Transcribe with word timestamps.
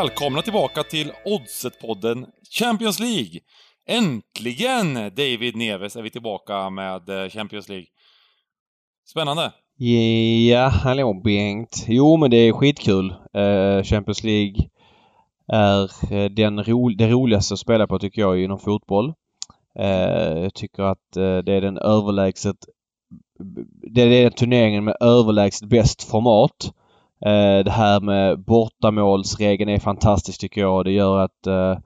välkomna 0.00 0.42
tillbaka 0.42 0.82
till 0.82 1.12
Oddset-podden 1.24 2.26
Champions 2.50 3.00
League! 3.00 3.40
Äntligen, 3.88 4.94
David 4.94 5.56
Neves, 5.56 5.96
är 5.96 6.02
vi 6.02 6.10
tillbaka 6.10 6.70
med 6.70 7.08
eh, 7.08 7.28
Champions 7.28 7.68
League. 7.68 7.86
Spännande! 9.10 9.52
Ja, 10.48 10.68
hallå 10.68 11.14
Bengt. 11.24 11.84
Jo, 11.88 12.16
men 12.16 12.30
det 12.30 12.36
är 12.36 12.52
skitkul. 12.52 13.10
Uh, 13.10 13.82
Champions 13.82 14.24
League 14.24 14.68
är 15.52 16.12
eh, 16.12 16.30
den 16.30 16.64
ro 16.64 16.88
det 16.88 17.08
roligaste 17.08 17.54
att 17.54 17.60
spela 17.60 17.86
på 17.86 17.98
tycker 17.98 18.22
jag 18.22 18.42
inom 18.42 18.58
fotboll. 18.58 19.14
Uh, 19.78 20.42
jag 20.42 20.54
tycker 20.54 20.82
att 20.82 21.16
uh, 21.16 21.38
det 21.38 21.52
är 21.52 21.60
den 21.60 21.78
överlägset... 21.78 22.56
Det 23.94 24.02
är 24.02 24.22
den 24.22 24.32
turneringen 24.32 24.84
med 24.84 24.96
överlägset 25.00 25.68
bäst 25.68 26.10
format. 26.10 26.72
Eh, 27.26 27.64
det 27.64 27.70
här 27.70 28.00
med 28.00 28.44
bortamålsregeln 28.44 29.70
är 29.70 29.78
fantastiskt 29.78 30.40
tycker 30.40 30.60
jag. 30.60 30.84
Det 30.84 30.92
gör 30.92 31.18
att 31.18 31.46
eh, 31.46 31.78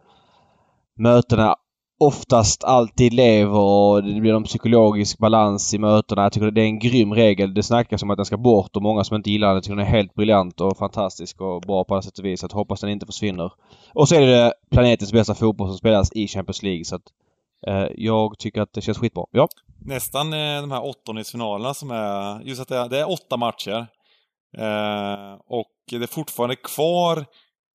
mötena 0.98 1.54
oftast 2.00 2.64
alltid 2.64 3.12
lever 3.12 3.58
och 3.58 4.04
det 4.04 4.20
blir 4.20 4.34
en 4.34 4.44
psykologisk 4.44 5.18
balans 5.18 5.74
i 5.74 5.78
mötena. 5.78 6.22
Jag 6.22 6.32
tycker 6.32 6.50
det 6.50 6.60
är 6.60 6.64
en 6.64 6.78
grym 6.78 7.14
regel. 7.14 7.54
Det 7.54 7.62
snackas 7.62 8.02
om 8.02 8.10
att 8.10 8.18
den 8.18 8.26
ska 8.26 8.36
bort 8.36 8.76
och 8.76 8.82
många 8.82 9.04
som 9.04 9.16
inte 9.16 9.30
gillar 9.30 9.48
den 9.48 9.54
jag 9.54 9.64
tycker 9.64 9.76
den 9.76 9.86
är 9.86 9.90
helt 9.90 10.14
briljant 10.14 10.60
och 10.60 10.76
fantastisk 10.78 11.40
och 11.40 11.60
bra 11.60 11.84
på 11.84 11.94
alla 11.94 12.02
sätt 12.02 12.18
och 12.18 12.24
vis. 12.24 12.40
Så 12.40 12.48
hoppas 12.52 12.80
den 12.80 12.90
inte 12.90 13.06
försvinner. 13.06 13.52
Och 13.94 14.08
så 14.08 14.14
är 14.14 14.26
det 14.26 14.52
planetens 14.70 15.12
bästa 15.12 15.34
fotboll 15.34 15.68
som 15.68 15.78
spelas 15.78 16.12
i 16.12 16.28
Champions 16.28 16.62
League 16.62 16.84
så 16.84 16.96
att 16.96 17.02
eh, 17.66 17.86
jag 17.96 18.38
tycker 18.38 18.62
att 18.62 18.72
det 18.72 18.80
känns 18.80 18.98
skitbra. 18.98 19.24
Ja. 19.30 19.48
Nästan 19.78 20.32
eh, 20.32 20.60
de 20.60 20.70
här 20.70 20.84
åttondelsfinalerna 20.84 21.74
som 21.74 21.90
är, 21.90 22.40
just 22.42 22.62
att 22.62 22.68
det 22.68 22.76
är, 22.76 22.88
det 22.88 23.00
är 23.00 23.10
åtta 23.10 23.36
matcher. 23.36 23.86
Eh, 24.58 25.34
och 25.46 25.72
det 25.90 25.96
är 25.96 26.06
fortfarande 26.06 26.56
kvar 26.56 27.24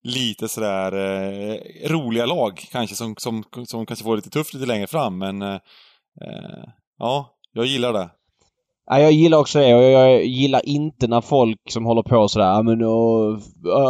lite 0.04 0.48
sådär 0.48 0.92
eh, 0.94 1.90
roliga 1.90 2.26
lag 2.26 2.68
kanske 2.72 2.96
som, 2.96 3.16
som, 3.18 3.44
som 3.66 3.86
kanske 3.86 4.06
får 4.06 4.16
lite 4.16 4.30
tufft 4.30 4.54
lite 4.54 4.66
längre 4.66 4.88
fram 4.88 5.18
men 5.18 5.42
eh, 5.42 5.60
eh, 6.22 6.64
ja, 6.98 7.38
jag 7.54 7.66
gillar 7.66 7.94
det. 7.94 8.10
Ja, 8.88 9.00
jag 9.00 9.12
gillar 9.12 9.38
också 9.38 9.60
det 9.60 9.76
och 9.76 9.84
jag 9.84 10.26
gillar 10.26 10.70
inte 10.70 11.08
när 11.08 11.22
folk 11.22 11.60
som 11.70 11.86
håller 11.86 12.04
på 12.04 12.28
sådär, 12.28 12.64
men 12.64 12.84
och, 12.84 13.40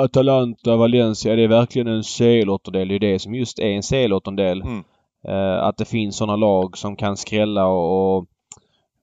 Atalanta, 0.03 0.75
Valencia, 0.75 1.35
det 1.35 1.43
är 1.43 1.47
verkligen 1.47 1.87
en 1.87 2.03
C-lottondel. 2.03 2.87
Det 2.87 2.95
är 2.95 2.99
det 2.99 3.19
som 3.19 3.35
just 3.35 3.59
är 3.59 3.67
en 3.67 3.83
C-lottondel. 3.83 4.61
Mm. 4.61 4.83
Uh, 5.27 5.63
att 5.63 5.77
det 5.77 5.85
finns 5.85 6.17
sådana 6.17 6.35
lag 6.35 6.77
som 6.77 6.95
kan 6.95 7.17
skrälla 7.17 7.67
och, 7.67 8.17
och 8.17 8.27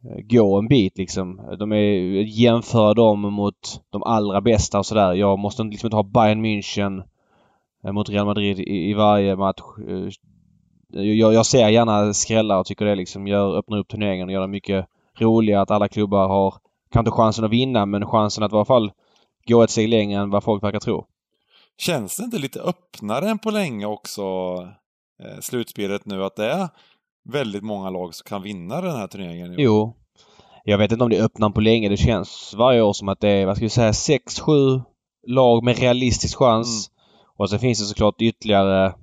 Eh, 0.05 0.21
gå 0.29 0.59
en 0.59 0.69
bit 0.69 0.99
liksom. 0.99 1.57
De 1.59 1.73
är, 1.73 1.83
jämföra 2.23 2.95
dem 2.95 3.21
mot 3.21 3.83
de 3.91 4.03
allra 4.03 4.41
bästa 4.41 4.79
och 4.79 4.87
sådär. 4.87 5.13
Jag 5.13 5.39
måste 5.39 5.63
liksom 5.63 5.87
inte 5.87 5.97
ha 5.97 6.03
Bayern 6.03 6.45
München 6.45 7.03
eh, 7.85 7.93
mot 7.93 8.09
Real 8.09 8.27
Madrid 8.27 8.61
i, 8.61 8.91
i 8.91 8.95
varje 8.95 9.37
match. 9.37 9.61
Eh, 9.89 10.09
jag, 11.03 11.35
jag 11.35 11.47
ser 11.47 11.69
gärna 11.69 12.13
skrällar 12.13 12.59
och 12.59 12.67
tycker 12.67 12.85
det 12.85 12.95
liksom 12.95 13.27
gör, 13.27 13.59
öppnar 13.59 13.79
upp 13.79 13.89
turneringen 13.89 14.29
och 14.29 14.33
gör 14.33 14.41
det 14.41 14.47
mycket 14.47 14.87
roligare 15.19 15.63
att 15.63 15.71
alla 15.71 15.89
klubbar 15.89 16.29
har, 16.29 16.55
kanske 16.93 17.11
chansen 17.11 17.45
att 17.45 17.51
vinna 17.51 17.87
men 17.87 18.07
chansen 18.07 18.45
att 18.45 18.53
i 18.53 18.55
alla 18.55 18.65
fall 18.65 18.93
gå 19.49 19.63
ett 19.63 19.71
steg 19.71 19.89
längre 19.89 20.21
än 20.21 20.31
vad 20.31 20.45
folk 20.45 20.63
verkar 20.63 20.81
tro. 20.81 21.07
Känns 21.79 22.17
det 22.17 22.25
inte 22.25 22.39
lite 22.39 22.61
öppnare 22.61 23.29
än 23.31 23.39
på 23.39 23.51
länge 23.51 23.87
också, 23.87 24.23
eh, 25.23 25.41
slutspelet 25.41 26.07
nu, 26.07 26.25
att 26.25 26.37
det 26.37 26.47
är 26.47 26.69
väldigt 27.25 27.63
många 27.63 27.91
lag 27.91 28.15
som 28.15 28.25
kan 28.25 28.43
vinna 28.43 28.81
den 28.81 28.97
här 28.97 29.07
turneringen. 29.07 29.55
Jo. 29.59 29.97
Jag 30.65 30.79
vet 30.79 30.93
inte 30.93 31.05
om 31.05 31.11
det 31.11 31.17
är 31.17 31.25
öppnar 31.25 31.51
på 31.51 31.61
länge. 31.61 31.89
Det 31.89 31.97
känns 31.97 32.55
varje 32.59 32.83
år 32.83 32.93
som 32.93 33.09
att 33.09 33.21
det 33.21 33.29
är, 33.29 33.47
vad 33.47 33.57
ska 33.57 33.65
vi 33.65 33.71
säga, 33.71 33.91
6-7 33.91 34.83
lag 35.27 35.65
med 35.65 35.79
realistisk 35.79 36.39
chans. 36.39 36.89
Mm. 36.89 37.03
Och 37.37 37.51
så 37.51 37.59
finns 37.59 37.79
det 37.79 37.85
såklart 37.85 38.23
ytterligare 38.23 38.95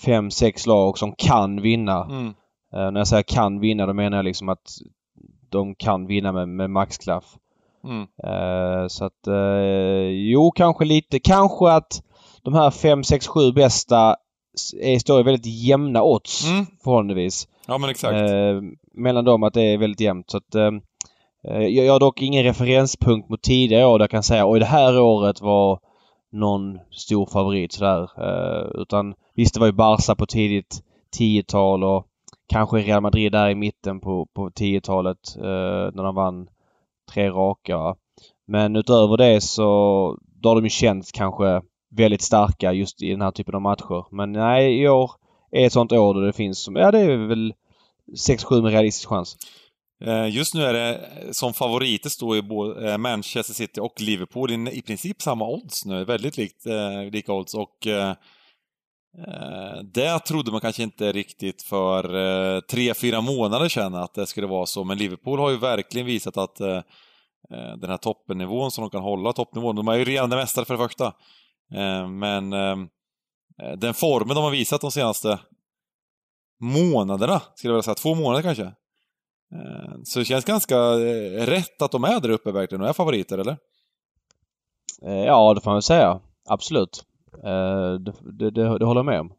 5-6 0.00 0.68
lag 0.68 0.98
som 0.98 1.12
kan 1.12 1.62
vinna. 1.62 2.04
Mm. 2.04 2.26
Uh, 2.26 2.90
när 2.90 3.00
jag 3.00 3.08
säger 3.08 3.22
kan 3.22 3.60
vinna 3.60 3.86
då 3.86 3.92
menar 3.92 4.16
jag 4.18 4.24
liksom 4.24 4.48
att 4.48 4.78
de 5.50 5.74
kan 5.74 6.06
vinna 6.06 6.32
med, 6.32 6.48
med 6.48 6.70
maxklaff. 6.70 7.24
Mm. 7.84 8.00
Uh, 8.00 8.88
så 8.88 9.04
att 9.04 9.28
uh, 9.28 10.08
jo, 10.10 10.50
kanske 10.50 10.84
lite. 10.84 11.20
Kanske 11.20 11.70
att 11.70 12.02
de 12.42 12.54
här 12.54 12.70
5, 12.70 13.04
6, 13.04 13.26
7 13.26 13.52
bästa 13.52 14.16
är, 14.80 14.98
står 14.98 15.20
i 15.20 15.22
väldigt 15.22 15.46
jämna 15.46 16.02
odds 16.02 16.50
mm. 16.50 16.66
förhållandevis. 16.84 17.48
Ja 17.66 17.78
men 17.78 17.90
exakt. 17.90 18.14
Eh, 18.14 18.60
mellan 18.94 19.24
dem 19.24 19.42
att 19.42 19.54
det 19.54 19.62
är 19.62 19.78
väldigt 19.78 20.00
jämnt. 20.00 20.30
Så 20.30 20.36
att, 20.36 20.54
eh, 20.54 20.70
eh 21.48 21.62
jag, 21.62 21.86
jag 21.86 21.92
har 21.92 22.00
dock 22.00 22.22
ingen 22.22 22.44
referenspunkt 22.44 23.28
mot 23.28 23.42
tidigare 23.42 23.86
år 23.86 23.98
där 23.98 24.02
jag 24.02 24.10
kan 24.10 24.22
säga 24.22 24.48
oj 24.48 24.58
det 24.58 24.66
här 24.66 25.00
året 25.00 25.40
var 25.40 25.78
någon 26.32 26.78
stor 26.90 27.26
favorit 27.26 27.72
sådär. 27.72 28.02
Eh, 28.02 28.80
utan 28.82 29.14
visst 29.34 29.54
det 29.54 29.60
var 29.60 29.66
ju 29.66 29.72
Barca 29.72 30.14
på 30.14 30.26
tidigt 30.26 30.82
10-tal 31.18 31.84
och 31.84 32.06
kanske 32.48 32.76
Real 32.76 33.02
Madrid 33.02 33.32
där 33.32 33.50
i 33.50 33.54
mitten 33.54 34.00
på, 34.00 34.26
på 34.34 34.48
10-talet 34.48 35.36
eh, 35.36 35.94
när 35.94 36.02
de 36.02 36.14
vann 36.14 36.48
tre 37.12 37.30
raka. 37.30 37.94
Men 38.46 38.76
utöver 38.76 39.16
det 39.16 39.40
så 39.40 40.18
då 40.42 40.48
har 40.48 40.56
de 40.56 40.64
ju 40.64 40.70
känts 40.70 41.12
kanske 41.12 41.62
väldigt 41.96 42.22
starka 42.22 42.72
just 42.72 43.02
i 43.02 43.10
den 43.10 43.20
här 43.20 43.30
typen 43.30 43.54
av 43.54 43.60
matcher. 43.60 44.04
Men 44.10 44.32
nej, 44.32 44.82
i 44.82 44.88
år 44.88 45.10
är 45.50 45.66
ett 45.66 45.72
sånt 45.72 45.92
år 45.92 46.14
då 46.14 46.20
det 46.20 46.32
finns, 46.32 46.68
ja 46.74 46.90
det 46.90 46.98
är 46.98 47.16
väl 47.16 47.54
6-7 48.28 48.62
med 48.62 48.72
realistisk 48.72 49.08
chans. 49.08 49.36
Eh, 50.04 50.28
just 50.36 50.54
nu 50.54 50.62
är 50.62 50.72
det 50.72 50.94
eh, 50.94 51.30
som 51.30 51.54
favoriter 51.54 52.10
står 52.10 52.36
ju 52.36 52.42
både 52.42 52.92
eh, 52.92 52.98
Manchester 52.98 53.54
City 53.54 53.80
och 53.80 54.00
Liverpool 54.00 54.50
i, 54.50 54.78
i 54.78 54.82
princip 54.82 55.22
samma 55.22 55.48
odds 55.48 55.84
nu, 55.84 56.04
väldigt 56.04 56.36
likt, 56.36 56.66
eh, 56.66 57.10
lika 57.12 57.32
odds 57.32 57.54
och 57.54 57.86
eh, 57.86 58.14
det 59.82 60.18
trodde 60.18 60.52
man 60.52 60.60
kanske 60.60 60.82
inte 60.82 61.12
riktigt 61.12 61.62
för 61.62 62.14
eh, 62.14 62.60
tre, 62.60 62.94
fyra 62.94 63.20
månader 63.20 63.68
sedan 63.68 63.94
att 63.94 64.14
det 64.14 64.26
skulle 64.26 64.46
vara 64.46 64.66
så, 64.66 64.84
men 64.84 64.98
Liverpool 64.98 65.38
har 65.38 65.50
ju 65.50 65.56
verkligen 65.56 66.06
visat 66.06 66.36
att 66.36 66.60
eh, 66.60 66.80
den 67.80 67.90
här 67.90 67.96
toppennivån 67.96 68.70
som 68.70 68.82
de 68.82 68.90
kan 68.90 69.02
hålla, 69.02 69.32
toppnivån, 69.32 69.76
de 69.76 69.88
är 69.88 69.94
ju 69.94 70.04
regerande 70.04 70.36
mästare 70.36 70.64
för 70.64 70.74
det 70.74 70.88
första. 70.88 71.12
Eh, 71.74 72.08
men 72.08 72.52
eh, 72.52 72.76
den 73.76 73.94
formen 73.94 74.34
de 74.34 74.44
har 74.44 74.50
visat 74.50 74.80
de 74.80 74.90
senaste 74.90 75.40
månaderna, 76.60 77.42
skulle 77.54 77.70
jag 77.70 77.74
vilja 77.74 77.82
säga, 77.82 77.94
två 77.94 78.14
månader 78.14 78.42
kanske. 78.42 78.64
Eh, 79.54 79.92
så 80.04 80.18
det 80.18 80.24
känns 80.24 80.44
ganska 80.44 80.76
rätt 81.46 81.82
att 81.82 81.90
de 81.90 82.04
är 82.04 82.20
där 82.20 82.30
uppe 82.30 82.52
verkligen 82.52 82.82
och 82.82 82.88
är 82.88 82.92
favoriter, 82.92 83.38
eller? 83.38 83.56
Ja, 85.26 85.54
det 85.54 85.60
får 85.60 85.70
man 85.70 85.76
väl 85.76 85.82
säga. 85.82 86.20
Absolut. 86.48 87.04
Det, 87.42 88.12
det, 88.20 88.50
det, 88.50 88.78
det 88.78 88.84
håller 88.84 88.98
jag 88.98 89.04
med 89.04 89.20
om. 89.20 89.32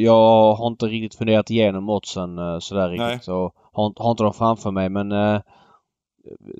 Jag 0.00 0.54
har 0.54 0.66
inte 0.66 0.86
riktigt 0.86 1.18
funderat 1.18 1.50
igenom 1.50 1.88
oddsen 1.88 2.60
sådär 2.60 2.88
riktigt. 2.88 3.06
Nej. 3.06 3.18
Så 3.22 3.52
har, 3.72 4.02
har 4.02 4.10
inte 4.10 4.22
dem 4.22 4.32
framför 4.32 4.70
mig 4.70 4.88
men 4.88 5.12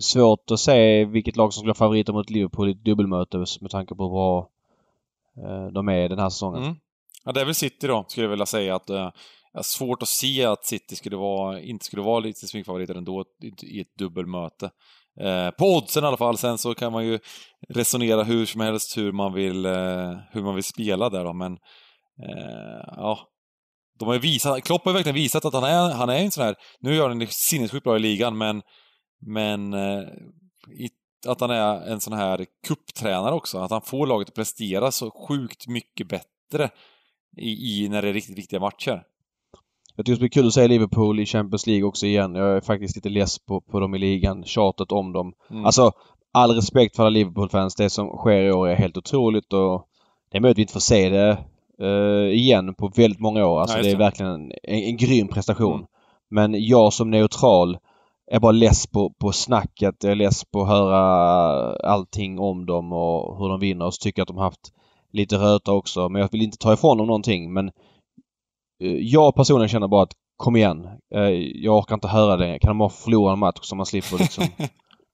svårt 0.01 0.51
att 0.51 0.61
se 0.61 1.05
vilket 1.05 1.37
lag 1.37 1.53
som 1.53 1.61
skulle 1.61 1.71
vara 1.71 1.79
favoriter 1.79 2.13
mot 2.13 2.31
Liverpool 2.31 2.69
i 2.69 2.73
ett 2.73 2.85
dubbelmöte 2.85 3.45
med 3.61 3.71
tanke 3.71 3.95
på 3.95 4.03
hur 4.03 4.11
bra 4.11 4.52
Eh, 4.52 4.52
Eh, 5.37 5.67
de 5.73 5.89
är 5.89 6.09
den 6.09 6.19
här 6.19 6.31
säsongen. 6.31 6.63
Mm. 6.63 6.77
Ja, 7.25 7.33
det 7.33 7.41
är 7.41 7.45
väl 7.45 7.55
City 7.55 7.87
då, 7.87 8.05
skulle 8.09 8.25
jag 8.25 8.31
vilja 8.31 8.47
säga. 8.47 8.77
att 8.77 8.91
uh, 8.91 9.11
Svårt 9.63 10.03
att 10.03 10.09
se 10.09 10.45
att 10.45 10.65
City 10.65 10.97
skulle 10.97 11.17
vara, 11.17 11.61
inte 11.61 11.85
skulle 11.85 12.03
vara 12.03 12.21
lite 12.21 12.47
smygfavoriter 12.47 12.95
ändå 12.95 13.25
i 13.63 13.81
ett 13.81 13.97
dubbelmöte. 13.99 14.71
Eh, 15.21 15.51
på 15.51 15.77
oddsen 15.77 16.05
i 16.05 16.07
alla 16.07 16.17
fall, 16.17 16.39
sen 16.39 16.59
så 16.59 16.75
kan 16.75 16.93
man 16.93 17.07
ju 17.07 17.19
resonera 17.69 18.23
hur 18.23 18.47
som 18.47 18.61
helst 18.61 18.99
hur 18.99 19.13
man 19.13 19.33
vill, 19.33 19.67
eh, 19.67 20.17
hur 20.31 20.43
man 20.43 20.55
vill 20.55 20.65
spela 20.65 21.11
där 21.11 21.25
då, 21.25 21.33
men 21.33 21.53
eh, 22.29 22.95
ja. 22.97 23.19
De 23.99 24.09
har 24.09 24.15
ju 24.15 24.21
visat, 24.21 24.65
Klopp 24.65 24.85
har 24.85 24.93
ju 24.93 24.95
verkligen 24.95 25.15
visat 25.15 25.45
att 25.45 25.55
han 25.55 25.65
är, 25.65 25.93
han 25.95 26.09
är 26.09 26.19
en 26.19 26.31
sån 26.31 26.45
här, 26.45 26.55
nu 26.81 26.95
gör 26.95 27.09
han 27.09 27.27
sinnessjukt 27.29 27.85
bra 27.85 27.97
i 27.97 28.01
ligan, 28.01 28.39
men, 28.39 28.63
men 29.27 29.75
eh, 29.75 30.03
i 30.79 30.89
att 31.27 31.41
han 31.41 31.51
är 31.51 31.93
en 31.93 32.01
sån 32.01 32.13
här 32.13 32.47
kupptränare 32.67 33.35
också. 33.35 33.59
Att 33.59 33.71
han 33.71 33.83
får 33.83 34.07
laget 34.07 34.29
att 34.29 34.35
prestera 34.35 34.91
så 34.91 35.11
sjukt 35.11 35.69
mycket 35.69 36.09
bättre 36.09 36.71
i, 37.37 37.85
i 37.85 37.89
när 37.89 38.03
det 38.03 38.09
är 38.09 38.13
riktigt 38.13 38.39
viktiga 38.39 38.61
matcher. 38.61 39.03
Jag 39.97 40.07
tycker 40.07 40.17
det 40.17 40.21
blir 40.21 40.29
kul 40.29 40.47
att 40.47 40.55
se 40.55 40.69
Liverpool 40.69 41.21
i 41.21 41.27
Champions 41.27 41.67
League 41.67 41.85
också 41.85 42.07
igen. 42.07 42.35
Jag 42.35 42.57
är 42.57 42.61
faktiskt 42.61 42.97
lite 42.97 43.09
less 43.09 43.39
på, 43.39 43.61
på 43.61 43.81
dem 43.81 43.95
i 43.95 43.99
ligan. 43.99 44.45
Tjatet 44.45 44.93
om 44.93 45.13
dem. 45.13 45.33
Mm. 45.51 45.65
Alltså, 45.65 45.93
all 46.33 46.55
respekt 46.55 46.97
för 46.97 47.03
alla 47.03 47.11
Liverpool-fans. 47.11 47.75
Det 47.75 47.91
som 47.91 48.09
sker 48.09 48.41
i 48.41 48.53
år 48.53 48.69
är 48.69 48.75
helt 48.75 48.97
otroligt 48.97 49.53
och 49.53 49.87
det 50.31 50.37
är 50.37 50.41
möjligt 50.41 50.59
vi 50.59 50.63
inte 50.63 50.73
får 50.73 50.81
se 50.81 51.09
det 51.09 51.39
uh, 51.83 52.35
igen 52.35 52.75
på 52.75 52.93
väldigt 52.97 53.21
många 53.21 53.47
år. 53.47 53.61
Alltså 53.61 53.77
Nej, 53.77 53.85
det 53.85 53.91
är 53.91 53.97
verkligen 53.97 54.33
en, 54.33 54.53
en, 54.63 54.83
en 54.83 54.97
grym 54.97 55.29
prestation. 55.29 55.75
Mm. 55.75 55.87
Men 56.31 56.65
jag 56.65 56.93
som 56.93 57.11
neutral 57.11 57.79
är 58.31 58.41
bara 58.41 58.53
less 58.53 58.87
på, 58.87 59.13
på 59.21 59.33
snacket. 59.33 59.95
Jag 60.03 60.13
är 60.13 60.17
less 60.17 60.45
på 60.45 60.63
att 60.63 60.69
höra 60.69 60.99
allting 61.77 62.39
om 62.39 62.67
dem 62.67 62.93
och 62.93 63.39
hur 63.39 63.49
de 63.49 63.61
vinner. 63.61 63.87
Och 63.87 63.95
så 63.95 64.03
tycker 64.03 64.21
jag 64.21 64.25
att 64.25 64.29
de 64.29 64.39
haft 64.39 64.73
lite 65.13 65.37
röta 65.37 65.73
också. 65.73 66.09
Men 66.09 66.23
jag 66.23 66.29
vill 66.33 66.43
inte 66.43 66.59
ta 66.59 66.73
ifrån 66.73 66.99
dem 66.99 67.07
någonting. 67.07 67.53
Men 67.53 67.69
eh, 68.83 68.97
jag 69.01 69.35
personligen 69.35 69.69
känner 69.69 69.89
bara 69.89 70.03
att 70.03 70.13
kom 70.37 70.57
igen. 70.57 70.89
Eh, 71.15 71.21
jag 71.65 71.79
orkar 71.79 71.95
inte 71.95 72.09
höra 72.09 72.37
det. 72.37 72.59
Kan 72.59 72.69
de 72.69 72.79
bara 72.79 72.89
förlora 72.89 73.33
en 73.33 73.39
match 73.39 73.59
så 73.63 73.77
man 73.77 73.87
slipper 73.87 74.19
liksom 74.19 74.45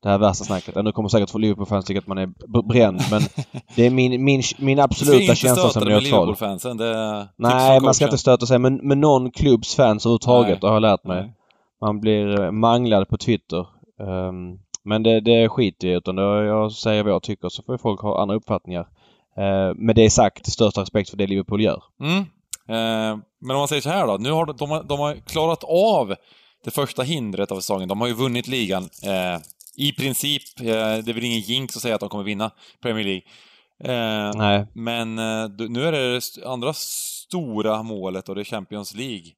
det 0.03 0.09
här 0.09 0.19
värsta 0.19 0.45
snacket. 0.45 0.85
Nu 0.85 0.93
kommer 0.93 1.09
säkert 1.09 1.35
Liverpool-fans 1.35 1.85
tycka 1.85 1.99
att 1.99 2.07
man 2.07 2.19
är 2.19 2.63
bränd 2.63 3.01
men 3.11 3.23
det 3.77 3.87
är 3.87 3.91
min, 3.91 4.25
min, 4.25 4.43
min 4.59 4.81
absoluta 4.81 5.35
känsla 5.35 5.71
som 5.71 5.85
neutral. 5.85 6.37
fansen 6.37 6.77
det 6.77 7.29
Nej, 7.37 7.81
man 7.81 7.95
ska 7.95 8.05
inte 8.05 8.19
stöta 8.19 8.47
sig 8.47 8.59
med, 8.59 8.73
med 8.73 8.99
någon 8.99 9.31
klubbs 9.31 9.75
fans 9.75 10.07
överhuvudtaget, 10.07 10.63
har 10.63 10.73
jag 10.73 10.83
lärt 10.83 11.05
mig. 11.05 11.23
Nej. 11.23 11.35
Man 11.81 12.01
blir 12.01 12.41
eh, 12.41 12.51
manglad 12.51 13.09
på 13.09 13.17
Twitter. 13.17 13.67
Um, 13.99 14.59
men 14.85 15.03
det, 15.03 15.21
det 15.21 15.49
skiter 15.49 15.89
jag 15.89 15.97
utan 15.97 16.17
det, 16.17 16.23
jag 16.23 16.73
säger 16.73 17.03
vad 17.03 17.13
jag 17.13 17.23
tycker 17.23 17.49
så 17.49 17.63
får 17.63 17.79
folk 17.79 18.01
ha 18.01 18.23
andra 18.23 18.37
uppfattningar. 18.37 18.89
Uh, 19.39 19.75
med 19.75 19.97
det 19.97 20.11
sagt, 20.11 20.47
största 20.47 20.81
respekt 20.81 21.11
för 21.11 21.17
det 21.17 21.27
Liverpool 21.27 21.63
gör. 21.63 21.83
Mm. 22.01 22.19
Uh, 22.19 23.23
men 23.41 23.51
om 23.51 23.59
man 23.59 23.69
säger 23.69 23.83
så 23.83 23.91
här 23.91 24.07
då. 24.07 24.17
Nu 24.17 24.31
har 24.31 24.47
de, 24.47 24.57
de, 24.57 24.71
har, 24.71 24.83
de 24.83 24.99
har 24.99 25.15
klarat 25.15 25.65
av 25.65 26.15
det 26.65 26.71
första 26.71 27.03
hindret 27.03 27.53
av 27.53 27.57
säsongen. 27.57 27.89
De 27.89 28.01
har 28.01 28.09
ju 28.09 28.15
vunnit 28.15 28.49
ligan. 28.49 28.83
Uh, 28.83 29.41
I 29.77 29.93
princip. 29.93 30.43
det 30.57 31.09
är 31.09 31.13
väl 31.13 31.25
ingen 31.25 31.41
jinx 31.41 31.77
att 31.77 31.83
säga 31.83 31.95
att 31.95 32.01
de 32.01 32.09
kommer 32.09 32.25
vinna 32.25 32.51
Premier 32.83 33.05
League. 33.05 33.23
Nej. 34.35 34.67
Men 34.75 35.15
nu 35.55 35.85
är 35.85 35.93
det 35.93 36.15
det 36.15 36.47
andra 36.47 36.73
stora 36.73 37.83
målet 37.83 38.29
och 38.29 38.35
det 38.35 38.41
är 38.41 38.45
Champions 38.45 38.95
League. 38.95 39.33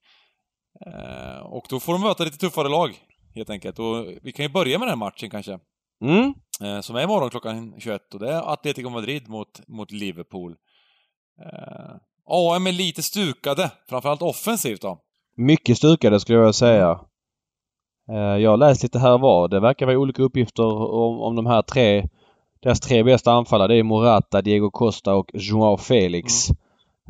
Och 1.43 1.67
då 1.71 1.81
får 1.81 1.93
de 1.93 2.03
möta 2.03 2.25
lite 2.25 2.39
tuffare 2.39 2.69
lag 2.69 2.95
helt 3.35 3.51
enkelt. 3.51 3.79
Och 3.79 4.07
vi 4.23 4.33
kan 4.33 4.45
ju 4.45 4.49
börja 4.49 4.79
med 4.79 4.89
den 4.89 4.99
här 4.99 5.07
matchen 5.07 5.31
kanske. 5.31 5.59
Mm. 6.05 6.35
Eh, 6.63 6.81
som 6.81 6.97
är 6.97 7.03
imorgon 7.03 7.31
klockan 7.31 7.75
21 7.79 8.15
och 8.15 8.21
det 8.21 8.33
är 8.33 8.53
Atletico 8.53 8.91
Madrid 8.91 9.29
mot, 9.29 9.69
mot 9.69 9.91
Liverpool. 9.91 10.57
Eh, 11.43 11.95
AM 12.27 12.67
är 12.67 12.73
lite 12.73 13.03
stukade, 13.03 13.71
framförallt 13.89 14.23
offensivt 14.23 14.83
då. 14.83 14.99
Mycket 15.37 15.77
stukade 15.77 16.21
skulle 16.21 16.39
jag 16.39 16.55
säga. 16.55 17.01
Eh, 18.11 18.17
jag 18.17 18.51
har 18.51 18.57
läst 18.57 18.83
lite 18.83 18.99
här 18.99 19.19
var. 19.19 19.49
Det 19.49 19.61
verkar 19.61 19.87
vara 19.87 19.99
olika 19.99 20.23
uppgifter 20.23 20.65
om, 20.65 21.21
om 21.21 21.37
de 21.37 21.47
här 21.47 21.63
tre 21.63 22.09
deras 22.63 22.81
tre 22.81 23.03
bästa 23.03 23.33
anfallare 23.33 23.73
det 23.73 23.79
är 23.79 23.83
Morata, 23.83 24.43
Diego 24.43 24.71
Costa 24.71 25.15
och 25.15 25.31
Joao 25.35 25.77
Felix. 25.77 26.51
Mm. 26.51 26.59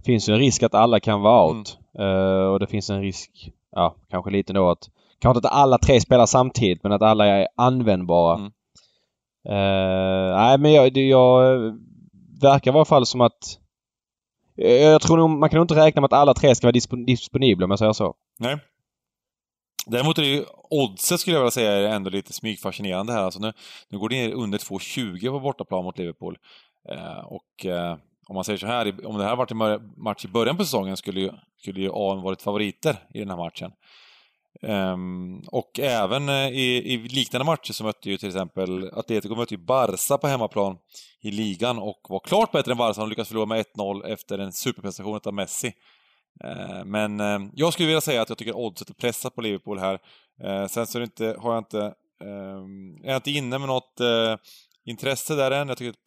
Det 0.00 0.06
finns 0.06 0.29
ju 0.29 0.32
en 0.32 0.38
risk 0.38 0.62
att 0.62 0.75
alla 0.75 1.00
kan 1.00 1.20
vara 1.20 1.47
out. 1.47 1.79
Mm. 1.99 2.08
Uh, 2.08 2.47
och 2.47 2.61
det 2.61 2.67
finns 2.67 2.91
en 2.91 3.00
risk, 3.00 3.52
ja 3.73 3.94
kanske 4.11 4.31
lite 4.31 4.52
då 4.52 4.70
att 4.70 4.91
Kanske 5.20 5.38
inte 5.38 5.49
att 5.49 5.55
alla 5.55 5.79
tre 5.79 6.00
spelar 6.00 6.26
samtidigt 6.26 6.82
men 6.82 6.93
att 6.93 7.02
alla 7.02 7.26
är 7.26 7.49
användbara. 7.56 8.35
Mm. 8.35 8.47
Uh, 9.49 10.37
nej 10.37 10.58
men 10.58 10.73
jag, 10.73 10.97
jag 10.97 11.61
verkar 12.43 12.73
i 12.73 12.75
alla 12.75 12.85
fall 12.85 13.06
som 13.06 13.20
att 13.20 13.58
jag 14.55 15.02
tror 15.02 15.17
nog, 15.17 15.31
man 15.31 15.49
kan 15.49 15.56
nog 15.56 15.64
inte 15.64 15.75
räkna 15.75 16.00
med 16.00 16.06
att 16.06 16.20
alla 16.20 16.35
tre 16.35 16.55
ska 16.55 16.67
vara 16.67 17.05
disponibla 17.06 17.64
om 17.64 17.70
jag 17.70 17.79
säger 17.79 17.93
så. 17.93 18.14
Nej. 18.38 18.58
Däremot 19.87 20.19
är 20.19 20.23
det 20.23 20.29
ju 20.29 20.44
oddset 20.70 21.20
skulle 21.20 21.37
jag 21.37 21.41
vilja 21.41 21.50
säga 21.50 21.73
är 21.73 21.82
ändå 21.82 22.11
lite 22.11 22.32
smygfascinerande 22.32 23.12
här. 23.12 23.23
Alltså 23.23 23.41
nu, 23.41 23.53
nu 23.88 23.99
går 23.99 24.08
det 24.08 24.17
ner 24.17 24.35
under 24.35 24.58
2,20 24.58 25.31
på 25.31 25.41
bortaplan 25.41 25.85
mot 25.85 25.99
Liverpool. 25.99 26.38
Eh, 26.88 27.19
och 27.19 27.67
eh, 27.67 27.96
om 28.31 28.35
man 28.35 28.44
säger 28.44 28.59
så 28.59 28.67
här, 28.67 29.06
om 29.06 29.19
det 29.19 29.25
här 29.25 29.37
varit 29.37 29.50
en 29.50 29.93
match 29.97 30.25
i 30.25 30.29
början 30.29 30.56
på 30.56 30.65
säsongen 30.65 30.97
skulle 30.97 31.21
ju, 31.21 31.31
skulle 31.59 31.81
ju 31.81 31.91
AM 31.94 32.23
varit 32.23 32.43
favoriter 32.43 32.97
i 33.15 33.19
den 33.19 33.31
här 33.31 33.37
matchen. 33.37 33.73
Um, 34.62 35.41
och 35.47 35.81
även 35.81 36.29
eh, 36.29 36.49
i, 36.49 36.93
i, 36.93 36.97
liknande 36.97 37.44
matcher 37.44 37.73
så 37.73 37.85
mötte 37.85 38.11
ju 38.11 38.17
till 38.17 38.29
exempel 38.29 38.91
Atletico 38.93 39.35
mötte 39.35 39.55
ju 39.55 39.61
Barca 39.61 40.19
på 40.19 40.27
hemmaplan 40.27 40.79
i 41.21 41.31
ligan 41.31 41.79
och 41.79 42.06
var 42.09 42.21
klart 42.21 42.53
bättre 42.53 42.73
än 42.73 42.79
Barca. 42.79 43.00
De 43.00 43.09
lyckades 43.09 43.29
förlora 43.29 43.47
med 43.47 43.65
1-0 43.77 44.06
efter 44.06 44.38
en 44.38 44.53
superprestation 44.53 45.21
av 45.25 45.35
Messi. 45.35 45.73
Uh, 46.44 46.85
men 46.85 47.21
uh, 47.21 47.50
jag 47.55 47.73
skulle 47.73 47.87
vilja 47.87 48.00
säga 48.00 48.23
att 48.23 48.29
jag 48.29 48.38
tycker 48.38 48.56
oddset 48.56 48.91
är 48.91 48.94
pressat 48.94 49.35
på 49.35 49.41
Liverpool 49.41 49.79
här. 49.79 49.99
Uh, 50.44 50.67
sen 50.67 50.87
så 50.87 50.99
är, 50.99 51.03
inte, 51.03 51.37
har 51.38 51.53
jag 51.53 51.61
inte, 51.61 51.94
ehm, 52.25 53.05
är 53.05 53.09
jag 53.09 53.17
inte 53.17 53.31
inne 53.31 53.59
med 53.59 53.69
något 53.69 54.00
intresse 54.90 55.34
där 55.34 55.50
än. 55.50 55.69
Jag 55.69 55.78
tycker 55.78 55.90
att 55.90 56.06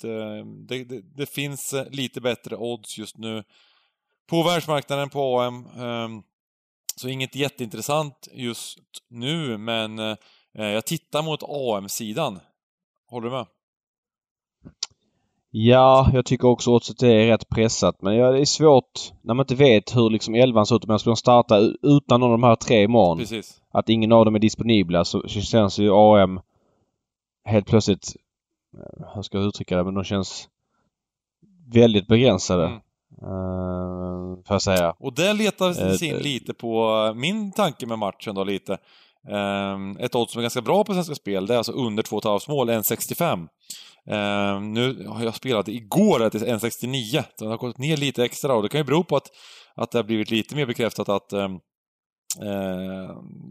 det, 0.68 0.84
det, 0.84 1.02
det, 1.16 1.26
finns 1.26 1.76
lite 1.92 2.22
bättre 2.22 2.56
odds 2.56 2.98
just 2.98 3.18
nu 3.18 3.44
på 4.30 4.44
världsmarknaden 4.44 5.10
på 5.10 5.40
AM. 5.40 5.68
Så 6.96 7.08
inget 7.08 7.36
jätteintressant 7.36 8.28
just 8.34 8.80
nu, 9.10 9.58
men 9.58 10.00
eh, 10.00 10.16
jag 10.54 10.86
tittar 10.86 11.24
mot 11.24 11.44
AM-sidan. 11.44 12.40
Håller 13.10 13.30
du 13.30 13.36
med? 13.36 13.46
Ja, 15.52 16.10
jag 16.14 16.26
tycker 16.26 16.48
också 16.48 16.76
att 16.76 16.98
det 17.00 17.08
är 17.08 17.28
rätt 17.28 17.50
pressat. 17.50 18.02
Men 18.02 18.16
ja, 18.16 18.32
det 18.32 18.40
är 18.40 18.46
svårt 18.46 19.12
när 19.22 19.34
man 19.34 19.44
inte 19.44 19.56
vet 19.56 19.96
hur 19.96 20.10
liksom 20.10 20.36
elvan 20.36 20.66
ser 20.66 20.76
ut. 20.76 20.88
Men 20.88 21.00
skulle 21.00 21.12
de 21.12 21.18
starta 21.18 21.58
utan 21.82 22.20
någon 22.20 22.32
av 22.32 22.40
de 22.40 22.44
här 22.44 22.56
tre 22.56 22.84
imorgon. 22.84 23.18
Precis. 23.18 23.62
Att 23.72 23.90
ingen 23.90 24.12
av 24.12 24.26
dem 24.26 24.36
är 24.36 24.40
disponibla 24.40 25.06
så 25.06 25.28
känns 25.28 25.80
ju 25.80 25.92
AM 25.94 26.40
helt 27.46 27.68
plötsligt... 27.68 28.16
Hur 29.16 29.22
ska 29.22 29.38
jag 29.38 29.48
uttrycka 29.48 29.78
det? 29.78 29.84
Men 29.84 29.94
de 29.94 30.04
känns 30.04 30.50
väldigt 31.74 32.08
begränsade. 32.08 32.66
Mm. 32.66 32.80
Uh, 33.22 34.36
får 34.48 34.54
jag 34.56 34.62
säga. 34.62 34.96
Och 35.00 35.16
det 35.16 35.34
letar 35.34 35.74
sig 35.74 36.08
in 36.08 36.18
lite 36.18 36.54
på 36.54 37.14
min 37.16 37.52
tanke 37.52 37.86
med 37.86 38.00
matchen 38.00 38.36
då 38.36 38.44
lite. 38.44 38.78
Uh, 39.30 39.96
ett 40.00 40.16
odds 40.16 40.32
som 40.32 40.40
är 40.40 40.44
ganska 40.44 40.62
bra 40.62 40.84
på 40.84 40.94
Svenska 40.94 41.16
Spel, 41.16 41.46
det 41.46 41.54
är 41.54 41.58
alltså 41.58 41.72
under 41.72 42.04
2,5 42.04 42.50
mål, 42.50 42.70
1,65. 42.70 43.48
Uh, 44.10 44.62
nu 44.62 45.08
har 45.08 45.24
jag 45.24 45.36
spelat 45.36 45.68
igår 45.68 46.30
till 46.30 46.44
1,69, 46.44 47.24
så 47.36 47.46
det 47.46 47.52
har 47.52 47.58
gått 47.58 47.78
ner 47.78 47.98
lite 47.98 48.24
extra 48.24 48.56
och 48.56 48.64
det 48.64 48.70
kan 48.70 48.80
ju 48.80 48.86
bero 48.86 49.04
på 49.04 49.16
att, 49.16 49.28
att 49.76 49.92
det 49.92 49.98
har 49.98 50.04
blivit 50.04 50.32
lite 50.32 50.56
mer 50.56 50.66
bekräftat 50.66 51.10
att 51.10 51.34
uh, 51.34 51.50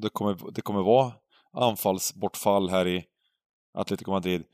det, 0.03 0.09
kommer, 0.13 0.53
det 0.53 0.61
kommer 0.61 0.83
vara 0.83 1.13
anfallsbortfall 1.53 2.69
här 2.71 2.89
i 2.89 3.05
Atletico 3.75 4.11
Madrid. 4.11 4.45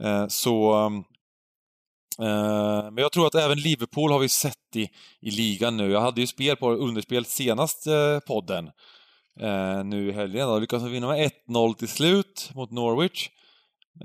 Eh, 0.00 0.26
så 0.28 0.86
eh, 2.18 2.90
men 2.90 2.96
jag 2.96 3.12
tror 3.12 3.26
att 3.26 3.34
även 3.34 3.58
Liverpool 3.58 4.12
har 4.12 4.18
vi 4.18 4.28
sett 4.28 4.76
i, 4.76 4.88
i 5.20 5.30
ligan 5.30 5.76
nu. 5.76 5.90
Jag 5.90 6.00
hade 6.00 6.20
ju 6.20 6.26
spel 6.26 6.56
på 6.56 6.70
underspel 6.70 7.24
senast 7.24 7.86
eh, 7.86 8.18
podden. 8.18 8.70
Nu 9.84 10.08
i 10.08 10.12
helgen 10.12 10.48
då. 10.48 10.58
Lyckades 10.58 10.84
vinna 10.84 11.08
med 11.08 11.30
1-0 11.48 11.74
till 11.74 11.88
slut 11.88 12.50
mot 12.54 12.70
Norwich. 12.70 13.30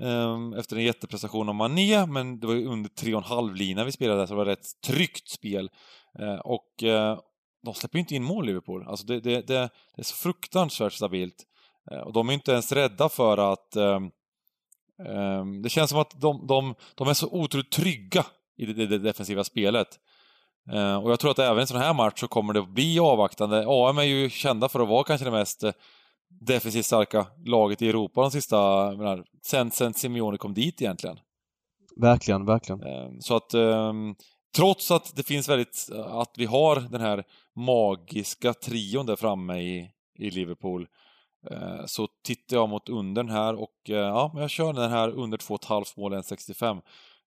Ehm, 0.00 0.52
efter 0.52 0.76
en 0.76 0.84
jätteprestation 0.84 1.48
av 1.48 1.54
Mané, 1.54 2.06
men 2.06 2.40
det 2.40 2.46
var 2.46 2.54
ju 2.54 2.66
under 2.66 2.90
3,5 2.90 3.54
lina 3.54 3.84
vi 3.84 3.92
spelade 3.92 4.26
så 4.26 4.32
det 4.32 4.36
var 4.36 4.46
ett 4.46 4.58
rätt 4.58 4.80
tryggt 4.86 5.28
spel. 5.28 5.70
Och 6.44 6.74
de 7.64 7.74
släpper 7.74 7.98
ju 7.98 8.00
inte 8.00 8.14
in 8.14 8.22
mål, 8.22 8.46
Liverpool. 8.46 8.84
Alltså 8.86 9.06
det, 9.06 9.20
det, 9.20 9.46
det, 9.46 9.70
det 9.96 10.00
är 10.00 10.02
så 10.02 10.14
fruktansvärt 10.14 10.92
stabilt. 10.92 11.46
och 12.04 12.12
de 12.12 12.28
är 12.28 12.32
inte 12.32 12.52
ens 12.52 12.72
rädda 12.72 13.08
för 13.08 13.52
att 13.52 13.76
ehm, 13.76 14.10
um, 14.98 15.62
det 15.62 15.68
känns 15.68 15.90
som 15.90 16.00
att 16.00 16.20
de, 16.20 16.46
de, 16.46 16.74
de 16.94 17.08
är 17.08 17.14
så 17.14 17.28
otroligt 17.30 17.70
trygga 17.70 18.26
i 18.56 18.66
det, 18.66 18.86
det 18.86 18.98
defensiva 18.98 19.44
spelet. 19.44 19.88
Uh, 20.72 20.96
och 20.96 21.10
jag 21.10 21.20
tror 21.20 21.30
att 21.30 21.38
även 21.38 21.58
i 21.58 21.60
en 21.60 21.66
sån 21.66 21.80
här 21.80 21.94
match 21.94 22.20
så 22.20 22.28
kommer 22.28 22.54
det 22.54 22.60
att 22.60 22.68
bli 22.68 22.98
avvaktande. 22.98 23.64
AM 23.68 23.98
är 23.98 24.02
ju 24.02 24.30
kända 24.30 24.68
för 24.68 24.80
att 24.80 24.88
vara 24.88 25.04
kanske 25.04 25.24
det 25.24 25.30
mest 25.30 25.64
eh, 25.64 25.72
defensivt 26.40 26.86
starka 26.86 27.26
laget 27.44 27.82
i 27.82 27.88
Europa 27.88 28.20
de 28.20 28.30
sista, 28.30 28.56
menar, 28.96 29.24
sen, 29.42 29.70
sen 29.70 29.94
Simeone 29.94 30.38
kom 30.38 30.54
dit 30.54 30.82
egentligen. 30.82 31.18
Verkligen, 31.96 32.44
verkligen. 32.44 32.82
Uh, 32.82 33.18
så 33.20 33.36
att 33.36 33.54
um, 33.54 34.14
trots 34.56 34.90
att 34.90 35.16
det 35.16 35.22
finns 35.22 35.48
väldigt, 35.48 35.88
att 36.06 36.32
vi 36.36 36.44
har 36.44 36.76
den 36.76 37.00
här 37.00 37.24
magiska 37.56 38.54
trion 38.54 39.06
där 39.06 39.16
framme 39.16 39.60
i, 39.60 39.90
i 40.18 40.30
Liverpool 40.30 40.82
Eh, 40.82 40.88
så 41.86 42.08
tittar 42.24 42.56
jag 42.56 42.68
mot 42.68 42.88
undern 42.88 43.28
här 43.28 43.54
och 43.54 43.74
eh, 43.88 43.96
ja, 43.96 44.32
jag 44.34 44.50
kör 44.50 44.72
den 44.72 44.90
här 44.90 45.08
under 45.08 45.38
2,5 45.38 45.84
mål 45.96 46.14
1,65. 46.14 46.80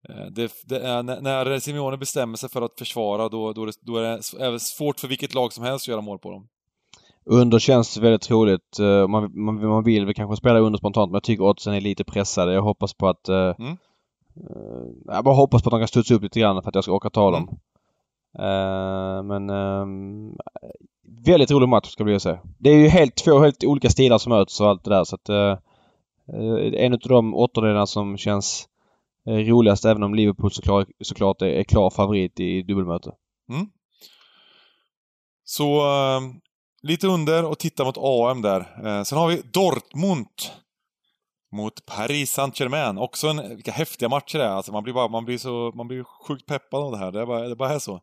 Eh, 0.08 0.26
det, 0.30 0.52
det 0.64 0.80
är, 0.80 1.02
när 1.02 1.58
Simeone 1.58 1.96
bestämmer 1.96 2.36
sig 2.36 2.48
för 2.48 2.62
att 2.62 2.78
försvara 2.78 3.28
då, 3.28 3.52
då, 3.52 3.70
då 3.80 3.96
är 3.96 4.50
det 4.52 4.60
svårt 4.60 5.00
för 5.00 5.08
vilket 5.08 5.34
lag 5.34 5.52
som 5.52 5.64
helst 5.64 5.84
att 5.84 5.88
göra 5.88 6.00
mål 6.00 6.18
på 6.18 6.30
dem. 6.30 6.48
Under 7.24 7.58
känns 7.58 7.96
väldigt 7.96 8.22
troligt. 8.22 8.78
Man, 9.08 9.44
man, 9.44 9.68
man 9.68 9.84
vill 9.84 10.04
väl 10.06 10.14
kanske 10.14 10.36
spela 10.36 10.58
under 10.58 10.78
spontant 10.78 11.10
men 11.10 11.16
jag 11.16 11.22
tycker 11.22 11.44
oddsen 11.44 11.74
är 11.74 11.80
lite 11.80 12.04
pressade. 12.04 12.52
Jag 12.52 12.62
hoppas 12.62 12.94
på 12.94 13.08
att... 13.08 13.28
Mm. 13.28 13.76
Jag 15.06 15.24
bara 15.24 15.34
hoppas 15.34 15.62
på 15.62 15.68
att 15.68 15.70
de 15.70 15.80
kan 15.80 15.88
studsa 15.88 16.14
upp 16.14 16.22
lite 16.22 16.40
grann 16.40 16.62
för 16.62 16.68
att 16.68 16.74
jag 16.74 16.84
ska 16.84 16.92
åka 16.92 17.10
ta 17.10 17.30
dem. 17.30 17.58
Mm. 18.38 19.26
men 19.26 19.50
um, 19.50 20.36
väldigt 21.26 21.50
rolig 21.50 21.68
match 21.68 21.88
ska 21.88 22.10
jag 22.10 22.22
säga. 22.22 22.38
Det 22.58 22.70
är 22.70 22.76
ju 22.76 22.88
helt, 22.88 23.16
två 23.16 23.38
helt 23.38 23.64
olika 23.64 23.90
stilar 23.90 24.18
som 24.18 24.30
möts 24.30 24.60
och 24.60 24.68
allt 24.68 24.84
det 24.84 24.90
där 24.90 25.04
så 25.04 25.14
att 25.14 25.60
Eh, 26.32 26.84
en 26.84 26.92
av 26.92 26.98
de 26.98 27.34
åttondelarna 27.34 27.86
som 27.86 28.16
känns 28.16 28.68
eh, 29.26 29.34
roligast 29.34 29.84
även 29.84 30.02
om 30.02 30.14
Liverpool 30.14 30.50
såklart, 30.50 30.88
såklart 31.00 31.42
är, 31.42 31.46
är 31.46 31.64
klar 31.64 31.90
favorit 31.90 32.40
i 32.40 32.62
dubbelmöte. 32.62 33.12
Mm. 33.50 33.66
Så 35.44 35.80
eh, 35.80 36.20
lite 36.82 37.06
under 37.06 37.44
och 37.44 37.58
titta 37.58 37.84
mot 37.84 37.98
AM 37.98 38.42
där. 38.42 38.60
Eh, 38.86 39.02
sen 39.02 39.18
har 39.18 39.28
vi 39.28 39.42
Dortmund 39.52 40.28
mot 41.52 41.86
Paris 41.86 42.32
Saint-Germain. 42.32 42.98
Också 42.98 43.28
en, 43.28 43.56
vilka 43.56 43.72
häftiga 43.72 44.08
matcher 44.08 44.38
det 44.38 44.44
är. 44.44 44.48
Alltså 44.50 44.72
man 44.72 44.82
blir 44.82 44.94
bara, 44.94 45.08
man 45.08 45.24
blir 45.24 45.38
så, 45.38 45.72
man 45.74 45.88
blir 45.88 46.04
sjukt 46.04 46.46
peppad 46.46 46.82
av 46.82 46.92
det 46.92 46.98
här. 46.98 47.12
Det 47.12 47.20
är 47.20 47.26
bara, 47.26 47.48
det 47.48 47.56
bara 47.56 47.72
är 47.72 47.78
så. 47.78 48.00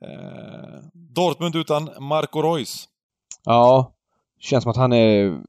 Eh, 0.00 0.80
Dortmund 0.92 1.56
utan 1.56 1.90
Marco 2.00 2.42
Reus. 2.42 2.88
Ja, 3.44 3.92
känns 4.40 4.62
som 4.62 4.70
att 4.70 4.76
han 4.76 4.92
är 4.92 5.40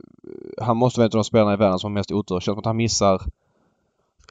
han 0.61 0.77
måste 0.77 0.99
vara 0.99 1.05
en 1.05 1.07
av 1.07 1.17
de 1.17 1.23
spelarna 1.23 1.53
i 1.53 1.57
världen 1.57 1.79
som 1.79 1.91
har 1.91 1.93
mest 1.99 2.11
otur. 2.11 2.39
Känns 2.39 2.45
som 2.45 2.59
att 2.59 2.65
han 2.65 2.77
missar... 2.77 3.21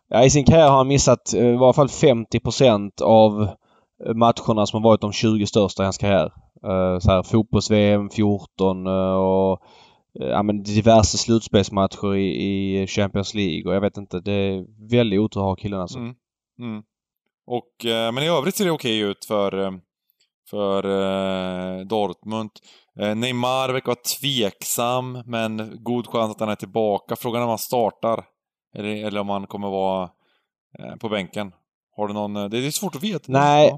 Ja, 0.08 0.24
i 0.24 0.30
sin 0.30 0.44
karriär 0.44 0.68
har 0.68 0.76
han 0.76 0.88
missat 0.88 1.34
eh, 1.34 1.46
i 1.46 1.56
varje 1.56 1.72
fall 1.72 1.88
50% 1.88 3.02
av 3.02 3.48
matcherna 4.14 4.66
som 4.66 4.82
har 4.82 4.90
varit 4.90 5.00
de 5.00 5.12
20 5.12 5.46
största 5.46 5.82
i 5.82 5.86
hans 5.86 5.98
karriär. 5.98 6.32
Så 7.00 7.10
här 7.10 7.22
fotbolls-VM 7.22 8.10
14 8.10 8.86
uh, 8.86 9.14
och 9.14 9.62
ja, 10.12 10.42
men 10.42 10.62
diverse 10.62 11.18
slutspelsmatcher 11.18 12.14
i, 12.14 12.82
i, 12.82 12.86
Champions 12.86 13.34
League 13.34 13.64
och 13.68 13.74
jag 13.74 13.80
vet 13.80 13.96
inte. 13.96 14.20
Det 14.20 14.32
är 14.32 14.64
väldigt 14.90 15.20
otur 15.20 15.40
att 15.40 15.46
ha 15.46 15.56
killen 15.56 15.80
alltså. 15.80 15.98
Mm. 15.98 16.14
Mm. 16.58 16.82
Och, 17.46 17.84
eh, 17.84 18.12
men 18.12 18.22
i 18.22 18.28
övrigt 18.28 18.56
ser 18.56 18.64
det 18.64 18.70
okej 18.70 18.98
ut 18.98 19.24
för, 19.24 19.80
eh, 20.44 20.50
för 20.50 21.84
Dortmund. 21.84 22.50
Neymar 23.16 23.68
verkar 23.72 23.86
vara 23.86 23.98
tveksam, 24.20 25.22
men 25.26 25.78
god 25.82 26.06
chans 26.06 26.30
att 26.30 26.40
han 26.40 26.48
är 26.48 26.54
tillbaka. 26.54 27.16
Frågan 27.16 27.40
är 27.40 27.44
om 27.44 27.48
han 27.48 27.58
startar. 27.58 28.24
Eller, 28.76 29.06
eller 29.06 29.20
om 29.20 29.28
han 29.28 29.46
kommer 29.46 29.70
vara 29.70 30.10
på 31.00 31.08
bänken. 31.08 31.52
Har 31.96 32.08
du 32.08 32.14
någon... 32.14 32.34
Det 32.34 32.58
är 32.58 32.70
svårt 32.70 32.96
att 32.96 33.02
veta. 33.02 33.24
Nej, 33.32 33.72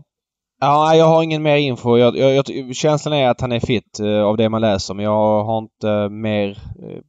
Ja, 0.61 0.95
jag 0.95 1.07
har 1.07 1.23
ingen 1.23 1.43
mer 1.43 1.57
info. 1.57 1.99
Jag, 1.99 2.17
jag, 2.17 2.49
jag, 2.49 2.77
känslan 2.77 3.15
är 3.15 3.29
att 3.29 3.41
han 3.41 3.53
är 3.53 3.61
fit 3.61 4.01
uh, 4.01 4.23
av 4.23 4.37
det 4.37 4.49
man 4.49 4.61
läser 4.61 4.95
men 4.95 5.05
jag 5.05 5.45
har 5.45 5.59
inte 5.59 5.89
uh, 5.89 6.09
mer 6.09 6.49
uh, 6.49 7.01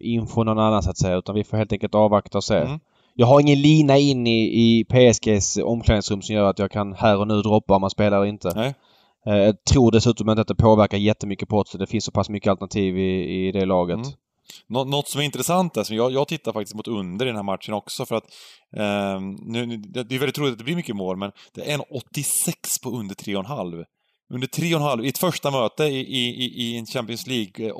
info 0.00 0.44
någon 0.44 0.58
annan 0.58 0.82
så 0.82 0.90
att 0.90 0.98
säga 0.98 1.16
utan 1.16 1.34
vi 1.34 1.44
får 1.44 1.56
helt 1.56 1.72
enkelt 1.72 1.94
avvakta 1.94 2.38
och 2.38 2.44
se. 2.44 2.56
Mm. 2.56 2.80
Jag 3.14 3.26
har 3.26 3.40
ingen 3.40 3.62
lina 3.62 3.98
in 3.98 4.26
i, 4.26 4.40
i 4.40 4.84
PSGs 4.84 5.56
omklädningsrum 5.56 6.22
som 6.22 6.34
gör 6.34 6.50
att 6.50 6.58
jag 6.58 6.70
kan 6.70 6.92
här 6.92 7.18
och 7.18 7.28
nu 7.28 7.42
droppa 7.42 7.74
om 7.74 7.80
man 7.80 7.90
spelar 7.90 8.16
eller 8.16 8.26
inte. 8.26 8.52
Nej. 8.56 8.74
Jag 9.24 9.64
tror 9.64 9.90
dessutom 9.90 10.30
inte 10.30 10.40
att 10.40 10.48
det 10.48 10.54
påverkar 10.54 10.98
jättemycket 10.98 11.48
på 11.48 11.64
det. 11.72 11.78
Det 11.78 11.86
finns 11.86 12.04
så 12.04 12.12
pass 12.12 12.28
mycket 12.28 12.50
alternativ 12.50 12.98
i, 12.98 13.46
i 13.48 13.52
det 13.52 13.64
laget. 13.64 13.96
Mm. 13.96 14.12
Nå 14.66 14.84
något 14.84 15.08
som 15.08 15.20
är 15.20 15.24
intressant 15.24 15.76
är, 15.76 15.94
jag, 15.94 16.12
jag 16.12 16.28
tittar 16.28 16.52
faktiskt 16.52 16.74
mot 16.74 16.88
under 16.88 17.26
i 17.26 17.28
den 17.28 17.36
här 17.36 17.42
matchen 17.42 17.74
också 17.74 18.06
för 18.06 18.16
att 18.16 18.24
eh, 18.76 19.20
nu, 19.46 19.76
det 19.76 20.14
är 20.14 20.18
väldigt 20.18 20.34
troligt 20.34 20.52
att 20.52 20.58
det 20.58 20.64
blir 20.64 20.76
mycket 20.76 20.96
mål, 20.96 21.16
men 21.16 21.32
det 21.54 21.70
är 21.70 21.74
en 21.74 21.82
86 21.90 22.78
på 22.78 22.90
under 22.90 23.14
3,5. 23.14 23.84
Under 24.34 24.46
3,5 24.46 25.04
i 25.04 25.08
ett 25.08 25.18
första 25.18 25.50
möte 25.50 25.84
i, 25.84 26.00
i, 26.00 26.44
i 26.62 26.78
en 26.78 26.86
Champions 26.86 27.26
League 27.26 27.66
eh. 27.66 27.74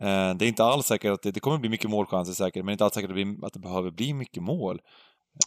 Eh, 0.00 0.34
det 0.36 0.44
är 0.44 0.48
inte 0.48 0.64
alls 0.64 0.86
säkert 0.86 1.12
att 1.12 1.22
det, 1.22 1.30
det 1.30 1.40
kommer 1.40 1.58
bli 1.58 1.68
mycket 1.68 1.90
målchanser 1.90 2.32
säkert, 2.32 2.64
men 2.64 2.66
det 2.66 2.70
är 2.70 2.72
inte 2.72 2.84
alls 2.84 2.94
säkert 2.94 3.10
att 3.10 3.16
det, 3.16 3.24
blir, 3.24 3.46
att 3.46 3.52
det 3.52 3.60
behöver 3.60 3.90
bli 3.90 4.14
mycket 4.14 4.42
mål. 4.42 4.80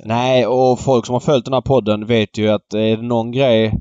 Nej, 0.03 0.48
och 0.48 0.79
folk 0.79 1.05
som 1.05 1.13
har 1.13 1.19
följt 1.19 1.45
den 1.45 1.53
här 1.53 1.62
podden 1.62 2.05
vet 2.05 2.38
ju 2.38 2.50
att 2.50 2.74
är 2.74 2.98
det 2.98 3.03
någon 3.03 3.31
grej 3.31 3.65
eh, 3.65 3.74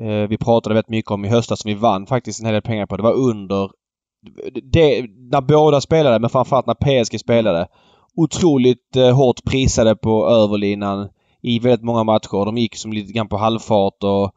Eh, 0.00 0.28
vi 0.28 0.38
pratade 0.38 0.74
väldigt 0.74 0.90
mycket 0.90 1.10
om 1.10 1.24
i 1.24 1.28
höstas 1.28 1.60
som 1.60 1.68
vi 1.68 1.74
vann 1.74 2.06
faktiskt 2.06 2.40
en 2.40 2.46
hel 2.46 2.52
del 2.52 2.62
pengar 2.62 2.86
på. 2.86 2.96
Det 2.96 3.02
var 3.02 3.12
under 3.12 3.70
det, 4.62 5.06
när 5.32 5.40
båda 5.40 5.80
spelade, 5.80 6.18
men 6.18 6.30
framförallt 6.30 6.66
när 6.66 7.04
PSG 7.04 7.20
spelade. 7.20 7.68
Otroligt 8.16 8.96
eh, 8.96 9.16
hårt 9.16 9.44
prisade 9.44 9.96
på 9.96 10.28
överlinan 10.28 11.08
i 11.42 11.58
väldigt 11.58 11.84
många 11.84 12.04
matcher. 12.04 12.44
De 12.44 12.58
gick 12.58 12.76
som 12.76 12.92
lite 12.92 13.12
grann 13.12 13.28
på 13.28 13.36
halvfart 13.36 14.04
och 14.04 14.32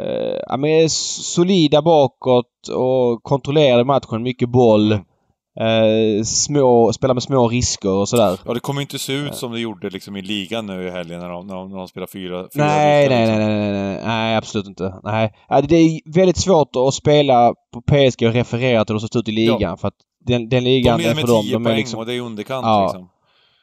eh, 0.00 0.40
ja, 0.48 0.56
men 0.56 0.90
solida 0.90 1.82
bakåt 1.82 2.68
och 2.74 3.22
kontrollerade 3.22 3.84
matchen. 3.84 4.22
Mycket 4.22 4.48
boll. 4.48 4.92
Mm. 4.92 5.04
Eh, 5.60 6.22
små, 6.24 6.92
spela 6.92 7.14
med 7.14 7.22
små 7.22 7.48
risker 7.48 7.90
och 7.90 8.08
sådär. 8.08 8.38
Ja, 8.44 8.54
det 8.54 8.60
kommer 8.60 8.80
inte 8.80 8.98
se 8.98 9.12
ut 9.12 9.34
som 9.34 9.52
det 9.52 9.60
gjorde 9.60 9.90
liksom 9.90 10.16
i 10.16 10.22
ligan 10.22 10.66
nu 10.66 10.86
i 10.86 10.90
helgen 10.90 11.20
när 11.20 11.28
de, 11.28 11.46
när 11.46 11.54
de, 11.54 11.70
när 11.70 11.78
de 11.78 11.88
spelar 11.88 12.06
fyra, 12.06 12.46
fyra 12.54 12.64
nej, 12.66 13.08
nej, 13.08 13.26
liksom. 13.26 13.38
nej, 13.38 13.48
nej, 13.48 13.72
nej, 13.72 13.82
nej, 13.82 14.00
nej, 14.04 14.36
absolut 14.36 14.66
inte. 14.66 14.94
Nej. 15.02 15.32
Det 15.68 15.76
är 15.76 16.12
väldigt 16.14 16.36
svårt 16.36 16.76
att 16.76 16.94
spela 16.94 17.54
på 17.72 17.80
PSG 17.80 18.26
och 18.26 18.32
referera 18.32 18.84
till 18.84 18.94
hur 18.94 19.00
det 19.00 19.08
ser 19.08 19.18
ut 19.18 19.28
i 19.28 19.32
ligan 19.32 19.60
ja. 19.60 19.76
för 19.76 19.88
att 19.88 19.94
den, 20.26 20.48
den 20.48 20.64
ligan 20.64 20.98
de 20.98 21.04
är 21.04 21.14
för 21.14 21.26
dem... 21.26 21.44
De 21.52 21.62
med 21.62 21.72
10 21.72 21.76
liksom, 21.76 22.00
och 22.00 22.06
det 22.06 22.14
är 22.14 22.20
underkant 22.20 22.64
ja. 22.64 22.82
liksom. 22.82 23.08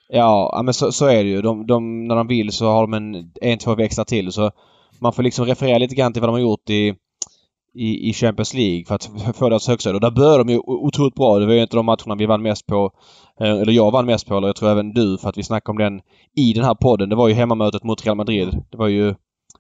Ja 0.10 0.62
men 0.66 0.74
så, 0.74 0.92
så 0.92 1.06
är 1.06 1.24
det 1.24 1.30
ju. 1.30 1.42
De, 1.42 1.68
de, 1.68 2.08
när 2.08 2.16
de 2.16 2.28
vill 2.28 2.52
så 2.52 2.66
har 2.66 2.82
de 2.82 2.94
en, 2.94 3.32
en, 3.42 3.58
två 3.58 3.76
växlar 3.76 4.06
till 4.06 4.32
så 4.32 4.52
man 5.00 5.14
får 5.14 5.24
liksom 5.24 5.46
referera 5.46 5.78
lite 5.78 5.96
grann 5.96 6.14
till 6.14 6.22
vad 6.22 6.30
de 6.30 6.34
har 6.34 6.40
gjort 6.40 6.70
i 6.70 6.96
i, 7.76 8.10
i 8.10 8.14
Champions 8.14 8.54
League 8.54 8.86
för 8.86 8.96
att 8.96 9.36
få 9.38 9.50
deras 9.50 9.68
högsta. 9.68 9.94
Och 9.94 10.02
där 10.02 10.12
började 10.12 10.44
de 10.44 10.50
ju 10.50 10.60
otroligt 10.60 11.16
bra. 11.16 11.40
Det 11.40 11.46
var 11.46 11.54
ju 11.54 11.62
inte 11.62 11.76
de 11.76 11.86
matcherna 11.86 12.16
vi 12.16 12.26
vann 12.26 12.42
mest 12.42 12.68
på. 12.68 12.92
Eh, 13.40 13.50
eller 13.50 13.72
jag 13.72 13.92
vann 13.92 14.06
mest 14.06 14.28
på, 14.28 14.38
eller 14.38 14.48
jag 14.48 14.56
tror 14.56 14.70
även 14.70 14.94
du, 14.94 15.18
för 15.18 15.30
att 15.30 15.38
vi 15.38 15.44
snackade 15.44 15.72
om 15.72 15.78
den 15.78 16.02
i 16.36 16.54
den 16.54 16.64
här 16.64 16.76
podden. 16.76 17.10
Det 17.10 17.16
var 17.16 17.28
ju 17.28 17.34
hemmamötet 17.34 17.84
mot 17.84 18.06
Real 18.06 18.18
Madrid. 18.18 18.64
Det 18.72 18.78
var 18.78 18.88
ju 18.88 19.16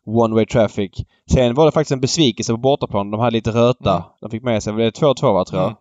one 0.05 0.36
way 0.36 0.46
traffic. 0.46 0.91
Sen 1.32 1.53
var 1.55 1.65
det 1.65 1.72
faktiskt 1.72 1.91
en 1.91 2.01
besvikelse 2.01 2.53
på 2.53 2.58
bortaplan. 2.58 3.12
De 3.12 3.20
hade 3.20 3.32
lite 3.32 3.51
röta. 3.51 3.93
Mm. 3.93 4.03
De 4.22 4.29
fick 4.29 4.43
med 4.43 4.63
sig, 4.63 4.74
det 4.74 5.00
2-2 5.00 5.34
va, 5.34 5.46
tror 5.46 5.62
jag. 5.62 5.75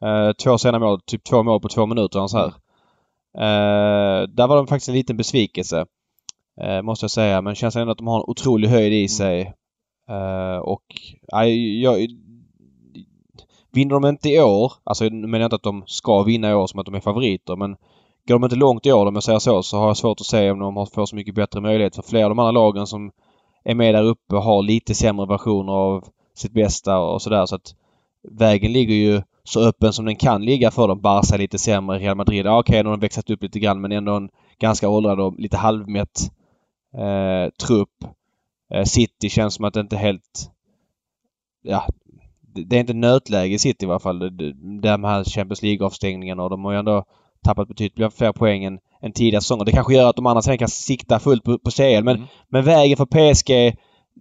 Mm. 0.00 0.26
Uh, 0.26 0.32
två 0.32 0.58
sena 0.58 0.78
mål, 0.78 1.00
typ 1.00 1.24
två 1.24 1.42
mål 1.42 1.60
på 1.60 1.68
två 1.68 1.86
minuter 1.86 2.22
och 2.22 2.30
så 2.30 2.38
här. 2.38 2.46
Uh, 3.38 4.28
där 4.28 4.46
var 4.46 4.56
de 4.56 4.66
faktiskt 4.66 4.88
en 4.88 4.94
liten 4.94 5.16
besvikelse. 5.16 5.86
Uh, 6.64 6.82
måste 6.82 7.04
jag 7.04 7.10
säga. 7.10 7.42
Men 7.42 7.54
känns 7.54 7.76
ändå 7.76 7.92
att 7.92 7.98
de 7.98 8.06
har 8.06 8.16
en 8.16 8.24
otrolig 8.26 8.68
höjd 8.68 8.92
i 8.92 8.98
mm. 8.98 9.08
sig. 9.08 9.54
Uh, 10.10 10.58
och 10.58 10.84
uh, 11.34 11.48
jag, 11.82 12.06
vinner 13.70 13.94
de 13.94 14.04
inte 14.04 14.28
i 14.28 14.40
år, 14.40 14.72
alltså 14.84 15.04
nu 15.04 15.26
menar 15.26 15.38
jag 15.38 15.46
inte 15.46 15.56
att 15.56 15.62
de 15.62 15.82
ska 15.86 16.22
vinna 16.22 16.50
i 16.50 16.54
år 16.54 16.66
som 16.66 16.80
att 16.80 16.86
de 16.86 16.94
är 16.94 17.00
favoriter 17.00 17.56
men 17.56 17.76
går 18.28 18.34
de 18.34 18.44
inte 18.44 18.56
långt 18.56 18.86
i 18.86 18.92
år 18.92 19.06
om 19.06 19.14
jag 19.14 19.22
säger 19.22 19.38
så, 19.38 19.62
så 19.62 19.78
har 19.78 19.86
jag 19.86 19.96
svårt 19.96 20.20
att 20.20 20.26
se 20.26 20.50
om 20.50 20.58
de 20.58 20.86
får 20.86 21.06
så 21.06 21.16
mycket 21.16 21.34
bättre 21.34 21.60
möjlighet. 21.60 21.96
För 21.96 22.02
flera 22.02 22.24
av 22.24 22.30
de 22.30 22.38
andra 22.38 22.52
lagen 22.52 22.86
som 22.86 23.10
är 23.64 23.74
med 23.74 23.94
där 23.94 24.02
uppe 24.02 24.36
har 24.36 24.62
lite 24.62 24.94
sämre 24.94 25.26
versioner 25.26 25.72
av 25.72 26.04
sitt 26.34 26.52
bästa 26.52 26.98
och 26.98 27.22
sådär 27.22 27.46
så 27.46 27.54
att 27.54 27.74
vägen 28.22 28.72
ligger 28.72 28.94
ju 28.94 29.22
så 29.44 29.68
öppen 29.68 29.92
som 29.92 30.04
den 30.04 30.16
kan 30.16 30.44
ligga 30.44 30.70
för 30.70 30.88
dem. 30.88 31.00
Barca 31.00 31.34
är 31.34 31.38
lite 31.38 31.58
sämre, 31.58 31.98
Real 31.98 32.16
Madrid, 32.16 32.46
ja, 32.46 32.58
okej, 32.58 32.72
okay, 32.72 32.82
de 32.82 32.88
har 32.88 32.96
växlat 32.96 33.30
upp 33.30 33.42
lite 33.42 33.58
grann 33.58 33.80
men 33.80 33.92
ändå 33.92 34.12
en 34.12 34.28
ganska 34.60 34.88
åldrad 34.88 35.20
och 35.20 35.34
lite 35.38 35.56
halvmätt 35.56 36.30
eh, 36.94 37.50
trupp. 37.66 38.04
Eh, 38.74 38.84
City 38.84 39.28
känns 39.30 39.54
som 39.54 39.64
att 39.64 39.74
det 39.74 39.80
inte 39.80 39.96
helt... 39.96 40.50
Ja, 41.62 41.86
det 42.54 42.76
är 42.76 42.80
inte 42.80 42.94
nötläge 42.94 43.54
i 43.54 43.58
City 43.58 43.86
i 43.86 43.88
alla 43.88 43.98
fall. 43.98 44.36
De 44.82 45.04
här 45.04 45.24
Champions 45.24 45.62
League-avstängningarna 45.62 46.42
och 46.42 46.50
de 46.50 46.64
har 46.64 46.72
ju 46.72 46.78
ändå 46.78 47.04
tappat 47.44 47.68
betydligt 47.68 48.14
fler 48.14 48.32
poäng 48.32 48.64
än, 48.64 48.78
än 49.02 49.12
tidigare 49.12 49.42
säsonger. 49.42 49.64
Det 49.64 49.72
kanske 49.72 49.94
gör 49.94 50.10
att 50.10 50.16
de 50.16 50.26
andra 50.26 50.42
sen 50.42 50.58
kan 50.58 50.68
sikta 50.68 51.18
fullt 51.18 51.44
på, 51.44 51.58
på 51.58 51.70
CL 51.70 52.04
men, 52.04 52.16
mm. 52.16 52.26
men 52.48 52.64
vägen 52.64 52.96
för 52.96 53.06
PSG 53.06 53.78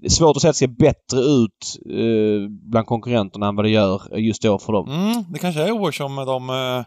Svårt 0.10 0.36
att 0.36 0.42
säga 0.42 0.50
att 0.50 0.56
det 0.56 0.60
ser 0.60 0.68
bättre 0.68 1.20
ut 1.20 1.80
eh, 1.86 2.50
bland 2.50 2.88
konkurrenterna 2.88 3.48
än 3.48 3.56
vad 3.56 3.66
det 3.66 3.70
gör 3.70 4.18
just 4.18 4.42
då 4.42 4.60
för 4.60 4.74
dem. 4.74 4.90
Mm, 4.90 5.24
det 5.30 5.40
kanske 5.40 5.62
är 5.62 5.72
år 5.72 5.92
som 5.92 6.16
de, 6.16 6.50
eh, 6.50 6.86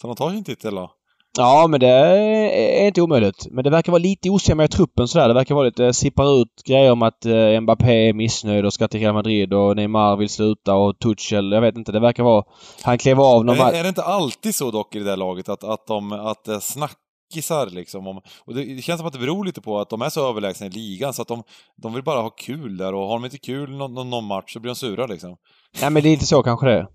som 0.00 0.08
de 0.10 0.16
tar 0.16 0.30
sin 0.30 0.44
titel 0.44 0.74
då? 0.74 0.90
Ja, 1.38 1.66
men 1.68 1.80
det 1.80 1.88
är 1.88 2.86
inte 2.86 3.02
omöjligt. 3.02 3.46
Men 3.50 3.64
det 3.64 3.70
verkar 3.70 3.92
vara 3.92 4.02
lite 4.02 4.30
osämja 4.30 4.64
i 4.64 4.68
truppen 4.68 5.08
sådär. 5.08 5.28
Det 5.28 5.34
verkar 5.34 5.54
vara 5.54 5.66
lite, 5.66 5.92
sippar 5.92 6.42
ut 6.42 6.62
grejer 6.64 6.92
om 6.92 7.02
att 7.02 7.26
eh, 7.26 7.60
Mbappé 7.60 8.08
är 8.08 8.12
missnöjd 8.12 8.64
och 8.64 8.72
ska 8.72 8.88
till 8.88 9.00
Real 9.00 9.14
Madrid 9.14 9.54
och 9.54 9.76
Neymar 9.76 10.16
vill 10.16 10.28
sluta 10.28 10.74
och 10.74 10.98
Tuchel, 10.98 11.52
jag 11.52 11.60
vet 11.60 11.76
inte. 11.76 11.92
Det 11.92 12.00
verkar 12.00 12.22
vara... 12.22 12.44
Han 12.82 12.98
klev 12.98 13.20
av 13.20 13.44
någon... 13.44 13.58
Är, 13.58 13.72
är 13.72 13.82
det 13.82 13.88
inte 13.88 14.02
alltid 14.02 14.54
så 14.54 14.70
dock 14.70 14.94
i 14.94 14.98
det 14.98 15.04
där 15.04 15.16
laget 15.16 15.48
att, 15.48 15.64
att 15.64 15.86
de, 15.86 16.12
att 16.12 16.44
det 16.44 16.60
snackisar 16.60 17.70
liksom 17.70 18.06
om... 18.06 18.20
Och 18.46 18.54
det, 18.54 18.64
det, 18.64 18.82
känns 18.82 18.98
som 18.98 19.06
att 19.06 19.12
det 19.12 19.18
beror 19.18 19.44
lite 19.44 19.60
på 19.60 19.80
att 19.80 19.90
de 19.90 20.02
är 20.02 20.08
så 20.08 20.28
överlägsna 20.28 20.66
i 20.66 20.70
ligan 20.70 21.14
så 21.14 21.22
att 21.22 21.28
de, 21.28 21.42
de 21.82 21.94
vill 21.94 22.04
bara 22.04 22.20
ha 22.20 22.30
kul 22.30 22.76
där 22.76 22.94
och 22.94 23.08
har 23.08 23.14
de 23.14 23.24
inte 23.24 23.38
kul 23.38 23.76
någon, 23.76 24.10
någon 24.10 24.24
match 24.24 24.52
så 24.52 24.60
blir 24.60 24.70
de 24.70 24.74
sura 24.74 25.06
liksom. 25.06 25.36
Nej 25.80 25.90
men 25.90 26.02
det 26.02 26.08
är 26.08 26.12
inte 26.12 26.26
så 26.26 26.42
kanske 26.42 26.66
det. 26.66 26.80
Uh, 26.80 26.86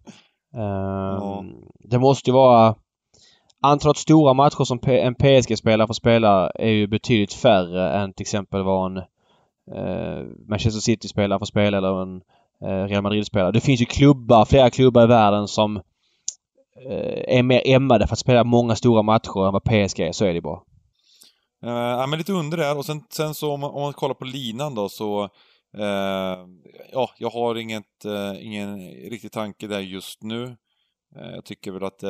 ja. 1.20 1.44
Det 1.90 2.00
måste 2.00 2.30
ju 2.30 2.34
vara 2.34 2.76
Antalet 3.62 3.98
stora 3.98 4.34
matcher 4.34 4.64
som 4.64 4.80
en 4.84 5.16
PSG-spelare 5.16 5.88
får 5.88 5.94
spela 5.94 6.50
är 6.50 6.70
ju 6.70 6.88
betydligt 6.88 7.34
färre 7.34 7.92
än 7.92 8.14
till 8.14 8.24
exempel 8.24 8.64
vad 8.64 8.92
en 8.92 8.98
eh, 9.76 10.26
Manchester 10.48 10.82
City-spelare 10.82 11.40
får 11.40 11.46
spela 11.46 11.78
eller 11.78 12.02
en 12.02 12.22
eh, 12.62 12.88
Real 12.88 13.04
Madrid-spelare. 13.04 13.52
Det 13.52 13.62
finns 13.62 13.82
ju 13.82 13.86
klubbar, 13.86 14.46
flera 14.46 14.70
klubbar 14.70 15.04
i 15.04 15.08
världen 15.08 15.48
som 15.48 15.78
eh, 16.86 17.38
är 17.38 17.44
mer 17.44 17.62
ämnade 17.66 18.08
för 18.08 18.14
att 18.14 18.20
spela 18.20 18.44
många 18.44 18.76
stora 18.76 19.02
matcher 19.02 19.48
än 19.48 19.54
vad 19.54 19.64
PSG 19.64 20.00
är. 20.00 20.12
Så 20.12 20.26
är 20.26 20.34
det 20.34 20.42
bara. 20.42 20.62
Uh, 21.66 21.72
ja, 21.72 22.08
men 22.08 22.20
lite 22.20 22.34
under 22.34 22.58
där 22.58 22.78
och 22.78 22.86
sen, 22.86 23.04
sen 23.10 23.34
så 23.34 23.52
om 23.54 23.60
man, 23.60 23.72
om 23.72 23.82
man 23.82 23.94
kollar 23.94 24.16
på 24.16 24.26
linan 24.26 24.76
då 24.76 24.90
så 24.90 25.24
uh, 25.78 26.48
Ja, 26.92 27.10
jag 27.18 27.30
har 27.30 27.56
inget, 27.56 28.06
uh, 28.06 28.46
ingen 28.46 28.80
riktig 28.90 29.32
tanke 29.32 29.68
där 29.68 29.80
just 29.80 30.24
nu. 30.24 30.58
jag 31.16 31.46
tycker 31.46 31.72
väl 31.72 31.84
att 31.84 32.04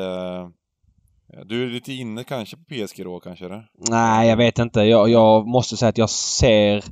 du 1.46 1.64
är 1.64 1.68
lite 1.68 1.94
inne 1.94 2.24
kanske 2.24 2.58
på 2.58 2.64
PSG 2.64 3.04
då 3.04 3.20
kanske? 3.20 3.46
Eller? 3.46 3.70
Nej, 3.90 4.30
jag 4.30 4.38
vet 4.38 4.60
inte. 4.60 4.82
Jag, 4.82 5.10
jag 5.10 5.48
måste 5.48 5.78
säga 5.78 5.90
att 5.90 5.98
jag 5.98 6.10
ser 6.10 6.84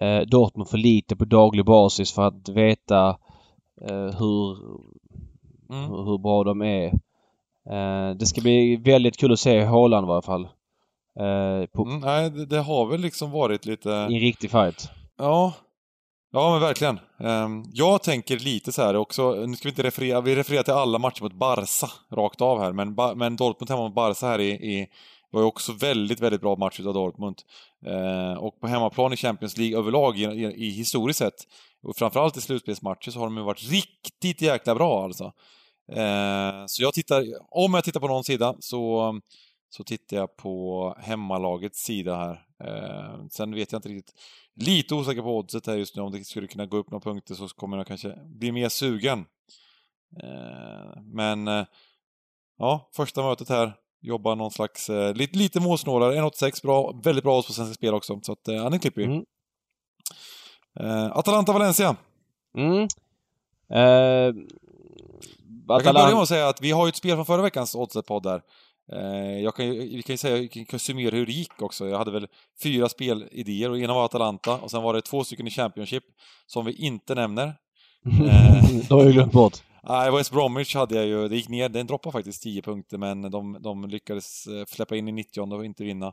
eh, 0.00 0.20
Dortmund 0.20 0.68
för 0.68 0.78
lite 0.78 1.16
på 1.16 1.24
daglig 1.24 1.64
basis 1.64 2.12
för 2.12 2.22
att 2.22 2.48
veta 2.48 3.08
eh, 3.88 4.18
hur, 4.18 4.56
mm. 5.70 5.90
hur, 5.90 6.04
hur, 6.04 6.18
bra 6.18 6.44
de 6.44 6.62
är. 6.62 6.86
Eh, 7.70 8.14
det 8.16 8.26
ska 8.26 8.40
bli 8.40 8.76
väldigt 8.76 9.16
kul 9.16 9.32
att 9.32 9.40
se 9.40 9.64
Haaland 9.64 10.06
i 10.06 10.08
varje 10.08 10.22
fall. 10.22 10.44
Eh, 11.18 11.66
på, 11.66 11.84
mm, 11.84 12.00
nej, 12.00 12.30
det, 12.30 12.46
det, 12.46 12.60
har 12.60 12.86
väl 12.86 13.00
liksom 13.00 13.30
varit 13.30 13.66
lite... 13.66 13.88
I 13.88 14.14
en 14.14 14.20
riktig 14.20 14.50
fight. 14.50 14.90
Ja. 15.16 15.52
Ja, 16.32 16.50
men 16.52 16.60
verkligen. 16.60 17.00
Ehm, 17.18 17.64
jag 17.72 18.02
tänker 18.02 18.38
lite 18.38 18.72
så 18.72 18.82
här 18.82 18.96
också, 18.96 19.34
nu 19.34 19.56
ska 19.56 19.68
vi 19.68 19.70
inte 19.70 19.82
referera, 19.82 20.20
vi 20.20 20.34
refererar 20.34 20.62
till 20.62 20.72
alla 20.72 20.98
matcher 20.98 21.22
mot 21.22 21.32
Barca 21.32 21.86
rakt 22.12 22.40
av 22.40 22.60
här, 22.60 22.72
men, 22.72 22.94
men 23.18 23.36
Dortmund 23.36 23.70
hemma 23.70 23.82
mot 23.82 23.94
Barca 23.94 24.26
här 24.26 24.38
i, 24.38 24.50
i 24.50 24.86
var 25.30 25.40
ju 25.40 25.46
också 25.46 25.72
väldigt, 25.72 26.20
väldigt 26.20 26.40
bra 26.40 26.56
match 26.56 26.80
utav 26.80 26.94
Dortmund. 26.94 27.36
Ehm, 27.86 28.38
och 28.38 28.60
på 28.60 28.66
hemmaplan 28.66 29.12
i 29.12 29.16
Champions 29.16 29.56
League 29.56 29.78
överlag, 29.78 30.18
i, 30.18 30.22
i, 30.22 30.66
i 30.66 30.70
historiskt 30.70 31.18
sett, 31.18 31.46
och 31.82 31.96
framförallt 31.96 32.36
i 32.36 32.40
slutspelsmatcher, 32.40 33.10
så 33.10 33.18
har 33.18 33.26
de 33.26 33.36
ju 33.36 33.42
varit 33.42 33.70
riktigt 33.70 34.42
jäkla 34.42 34.74
bra 34.74 35.04
alltså. 35.04 35.32
Ehm, 35.92 36.68
så 36.68 36.82
jag 36.82 36.94
tittar, 36.94 37.24
om 37.50 37.74
jag 37.74 37.84
tittar 37.84 38.00
på 38.00 38.08
någon 38.08 38.24
sida 38.24 38.54
så, 38.60 39.14
så 39.70 39.84
tittar 39.84 40.16
jag 40.16 40.36
på 40.36 40.96
hemmalagets 41.00 41.78
sida 41.84 42.16
här 42.16 42.49
sen 43.30 43.54
vet 43.54 43.72
jag 43.72 43.78
inte 43.78 43.88
riktigt 43.88 44.14
Lite 44.54 44.94
osäker 44.94 45.22
på 45.22 45.38
oddset 45.38 45.66
här 45.66 45.76
just 45.76 45.96
nu, 45.96 46.02
om 46.02 46.12
det 46.12 46.24
skulle 46.24 46.46
kunna 46.46 46.66
gå 46.66 46.76
upp 46.76 46.90
några 46.90 47.02
punkter 47.02 47.34
så 47.34 47.48
kommer 47.48 47.76
jag 47.76 47.86
kanske 47.86 48.18
bli 48.24 48.52
mer 48.52 48.68
sugen. 48.68 49.24
Eh, 50.22 51.02
men, 51.02 51.48
eh, 51.48 51.64
ja, 52.58 52.90
första 52.96 53.22
mötet 53.22 53.48
här, 53.48 53.74
jobbar 54.00 54.36
någon 54.36 54.50
slags, 54.50 54.90
eh, 54.90 55.14
lite, 55.14 55.38
lite 55.38 55.60
målsnålare, 55.60 56.16
1,86 56.16 56.62
bra, 56.62 57.00
väldigt 57.04 57.24
bra 57.24 57.38
odds 57.38 57.46
på 57.46 57.52
Svenska 57.52 57.74
Spel 57.74 57.94
också, 57.94 58.20
så 58.22 58.32
att 58.32 58.46
han 58.46 58.74
är 58.74 58.78
klipper 58.78 59.02
mm. 59.02 59.24
Atalanta-Valencia. 61.12 61.96
Mm. 62.56 62.88
Eh, 63.70 64.34
jag 65.68 65.82
kan 65.82 65.94
börja 65.94 66.14
med 66.14 66.22
att 66.22 66.28
säga 66.28 66.48
att 66.48 66.62
vi 66.62 66.70
har 66.70 66.86
ju 66.86 66.88
ett 66.88 66.96
spel 66.96 67.16
från 67.16 67.26
förra 67.26 67.42
veckans 67.42 67.74
oddset-podd 67.74 68.22
där. 68.22 68.42
Eh, 68.92 69.40
jag 69.40 69.54
kan, 69.54 69.70
vi 69.70 70.02
kan 70.06 70.14
ju 70.14 70.18
säga, 70.18 70.36
vi 70.36 70.48
kan 70.48 70.78
summera 70.78 71.16
hur 71.16 71.26
det 71.26 71.32
gick 71.32 71.62
också. 71.62 71.88
Jag 71.88 71.98
hade 71.98 72.10
väl 72.10 72.26
fyra 72.62 72.88
spelidéer 72.88 73.70
och 73.70 73.78
ena 73.78 73.94
var 73.94 74.04
Atalanta 74.04 74.54
och 74.54 74.70
sen 74.70 74.82
var 74.82 74.94
det 74.94 75.00
två 75.00 75.24
stycken 75.24 75.46
i 75.46 75.50
Championship 75.50 76.04
som 76.46 76.64
vi 76.64 76.72
inte 76.72 77.14
nämner. 77.14 77.46
eh, 77.46 78.64
det 78.88 78.94
har 78.94 79.04
jag 79.04 79.12
glömt 79.12 79.32
bort. 79.32 79.58
Nej, 79.82 80.10
West 80.10 80.32
Bromwich 80.32 80.74
hade 80.74 80.94
jag 80.94 81.06
ju, 81.06 81.28
det 81.28 81.36
gick 81.36 81.48
ner, 81.48 81.68
den 81.68 81.86
droppade 81.86 82.12
faktiskt 82.12 82.42
10 82.42 82.62
punkter 82.62 82.98
men 82.98 83.30
de, 83.30 83.58
de 83.60 83.88
lyckades 83.88 84.46
eh, 84.46 84.64
släppa 84.64 84.96
in 84.96 85.08
i 85.08 85.12
90 85.12 85.54
och 85.54 85.64
inte 85.64 85.84
vinna. 85.84 86.12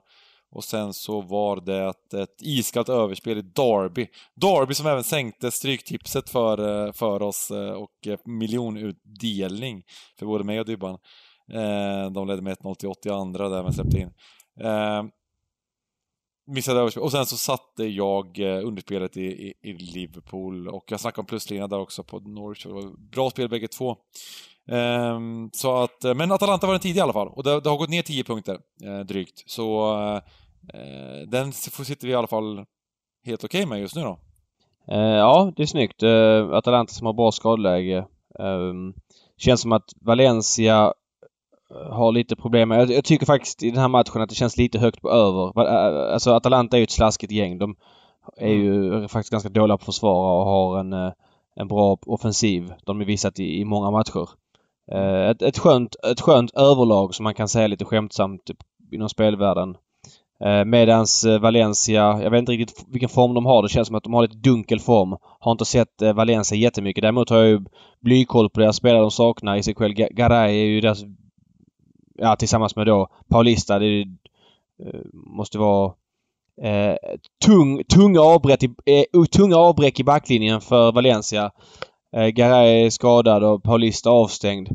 Och 0.51 0.63
sen 0.63 0.93
så 0.93 1.21
var 1.21 1.61
det 1.61 1.83
ett, 1.89 2.13
ett 2.13 2.41
iskallt 2.41 2.89
överspel 2.89 3.37
i 3.37 3.41
Derby. 3.41 4.07
Derby 4.35 4.73
som 4.73 4.87
även 4.87 5.03
sänkte 5.03 5.51
stryktipset 5.51 6.29
för, 6.29 6.91
för 6.91 7.21
oss 7.21 7.51
och 7.77 8.07
miljonutdelning 8.25 9.83
för 10.19 10.25
både 10.25 10.43
mig 10.43 10.59
och 10.59 10.65
Dybban. 10.65 10.97
Eh, 11.53 12.11
de 12.11 12.27
ledde 12.27 12.41
med 12.41 12.57
1-0 12.57 12.75
till 12.75 12.89
82 12.89 13.25
där 13.25 13.63
men 13.63 13.73
släppte 13.73 13.97
in. 13.97 14.11
Eh, 14.61 15.03
missade 16.47 16.79
överspel. 16.79 17.03
Och 17.03 17.11
sen 17.11 17.25
så 17.25 17.37
satte 17.37 17.83
jag 17.83 18.39
eh, 18.39 18.67
underspelet 18.67 19.17
i, 19.17 19.25
i, 19.25 19.53
i, 19.61 19.73
Liverpool 19.73 20.67
och 20.67 20.83
jag 20.87 20.99
snackade 20.99 21.21
om 21.21 21.25
pluslina 21.25 21.67
där 21.67 21.79
också 21.79 22.03
på 22.03 22.19
Norwich. 22.19 22.63
Det 22.63 22.73
var 22.73 23.09
bra 23.11 23.29
spel 23.29 23.49
bägge 23.49 23.67
två. 23.67 23.95
Eh, 24.71 25.19
så 25.53 25.75
att, 25.75 26.03
eh, 26.03 26.13
men 26.13 26.31
Atalanta 26.31 26.67
var 26.67 26.73
den 26.73 26.81
tidig 26.81 26.97
i 26.97 27.01
alla 27.01 27.13
fall 27.13 27.27
och 27.27 27.43
det, 27.43 27.59
det 27.59 27.69
har 27.69 27.77
gått 27.77 27.89
ner 27.89 28.01
10 28.01 28.23
punkter 28.23 28.59
eh, 28.83 28.99
drygt. 28.99 29.43
Så 29.45 29.95
eh, 29.95 30.15
eh 30.73 31.27
den 31.27 31.53
sitter 31.53 32.07
vi 32.07 32.13
i 32.13 32.15
alla 32.15 32.27
fall 32.27 32.65
helt 33.25 33.43
okej 33.43 33.63
okay 33.63 33.69
med 33.69 33.79
just 33.79 33.95
nu 33.95 34.01
då. 34.01 34.19
ja, 34.87 35.53
det 35.55 35.63
är 35.63 35.67
snyggt. 35.67 36.03
Atalanta 36.53 36.93
som 36.93 37.05
har 37.05 37.13
bra 37.13 37.31
skadeläge. 37.31 38.05
Ehm, 38.39 38.93
känns 39.37 39.61
som 39.61 39.71
att 39.71 39.93
Valencia 40.01 40.93
har 41.69 42.11
lite 42.11 42.35
problem. 42.35 42.71
Jag, 42.71 42.91
jag 42.91 43.03
tycker 43.03 43.25
faktiskt 43.25 43.63
i 43.63 43.69
den 43.71 43.79
här 43.79 43.87
matchen 43.87 44.21
att 44.21 44.29
det 44.29 44.35
känns 44.35 44.57
lite 44.57 44.79
högt 44.79 45.01
på 45.01 45.11
över. 45.11 45.59
Alltså 46.13 46.31
Atalanta 46.31 46.77
är 46.77 46.79
ju 46.79 46.83
ett 46.83 46.91
slaskigt 46.91 47.31
gäng. 47.31 47.57
De 47.57 47.75
är 48.37 48.53
ju 48.53 48.87
mm. 48.87 49.09
faktiskt 49.09 49.31
ganska 49.31 49.49
dåliga 49.49 49.77
på 49.77 49.81
att 49.81 49.85
försvara 49.85 50.39
och 50.39 50.45
har 50.45 50.79
en, 50.79 50.93
eh, 50.93 51.11
en 51.55 51.67
bra 51.67 51.97
offensiv. 52.05 52.73
De 52.85 52.97
har 52.97 53.05
visat 53.05 53.39
i, 53.39 53.59
i 53.59 53.65
många 53.65 53.91
matcher. 53.91 54.29
Eh, 54.91 55.29
ett, 55.29 55.41
ett, 55.41 55.57
skönt, 55.57 55.95
ett 56.11 56.21
skönt 56.21 56.51
överlag 56.51 57.15
som 57.15 57.23
man 57.23 57.33
kan 57.33 57.47
säga 57.47 57.67
lite 57.67 57.85
skämtsamt 57.85 58.41
inom 58.91 59.09
spelvärlden. 59.09 59.77
Eh, 60.43 60.65
medans 60.65 61.25
Valencia, 61.41 62.19
jag 62.23 62.31
vet 62.31 62.39
inte 62.39 62.51
riktigt 62.51 62.85
vilken 62.87 63.09
form 63.09 63.33
de 63.33 63.45
har. 63.45 63.63
Det 63.63 63.69
känns 63.69 63.87
som 63.87 63.95
att 63.95 64.03
de 64.03 64.13
har 64.13 64.21
lite 64.21 64.37
dunkel 64.37 64.79
form. 64.79 65.17
Har 65.39 65.51
inte 65.51 65.65
sett 65.65 66.01
Valencia 66.15 66.57
jättemycket. 66.57 67.01
Däremot 67.01 67.29
har 67.29 67.37
jag 67.37 67.47
ju 67.47 67.65
blykoll 67.99 68.49
på 68.49 68.59
deras 68.59 68.75
spelare 68.75 69.01
de 69.01 69.11
saknar. 69.11 69.57
Ezequiel 69.57 69.93
Garay 69.93 70.59
är 70.59 70.65
ju 70.65 70.81
deras 70.81 71.03
ja, 72.17 72.35
tillsammans 72.35 72.75
med 72.75 72.87
då 72.87 73.07
Paulista. 73.29 73.79
Det 73.79 74.01
eh, 74.85 75.01
måste 75.13 75.57
vara 75.57 75.93
eh, 76.61 76.95
tung, 77.45 77.83
tunga, 77.83 78.21
avbräck 78.21 78.63
i, 78.63 78.75
eh, 78.85 79.23
tunga 79.23 79.55
avbräck 79.55 79.99
i 79.99 80.03
backlinjen 80.03 80.61
för 80.61 80.91
Valencia. 80.91 81.51
Eh, 82.15 82.27
Garay 82.27 82.85
är 82.85 82.89
skadad 82.89 83.43
och 83.43 83.63
Paulista 83.63 84.09
avstängd. 84.09 84.69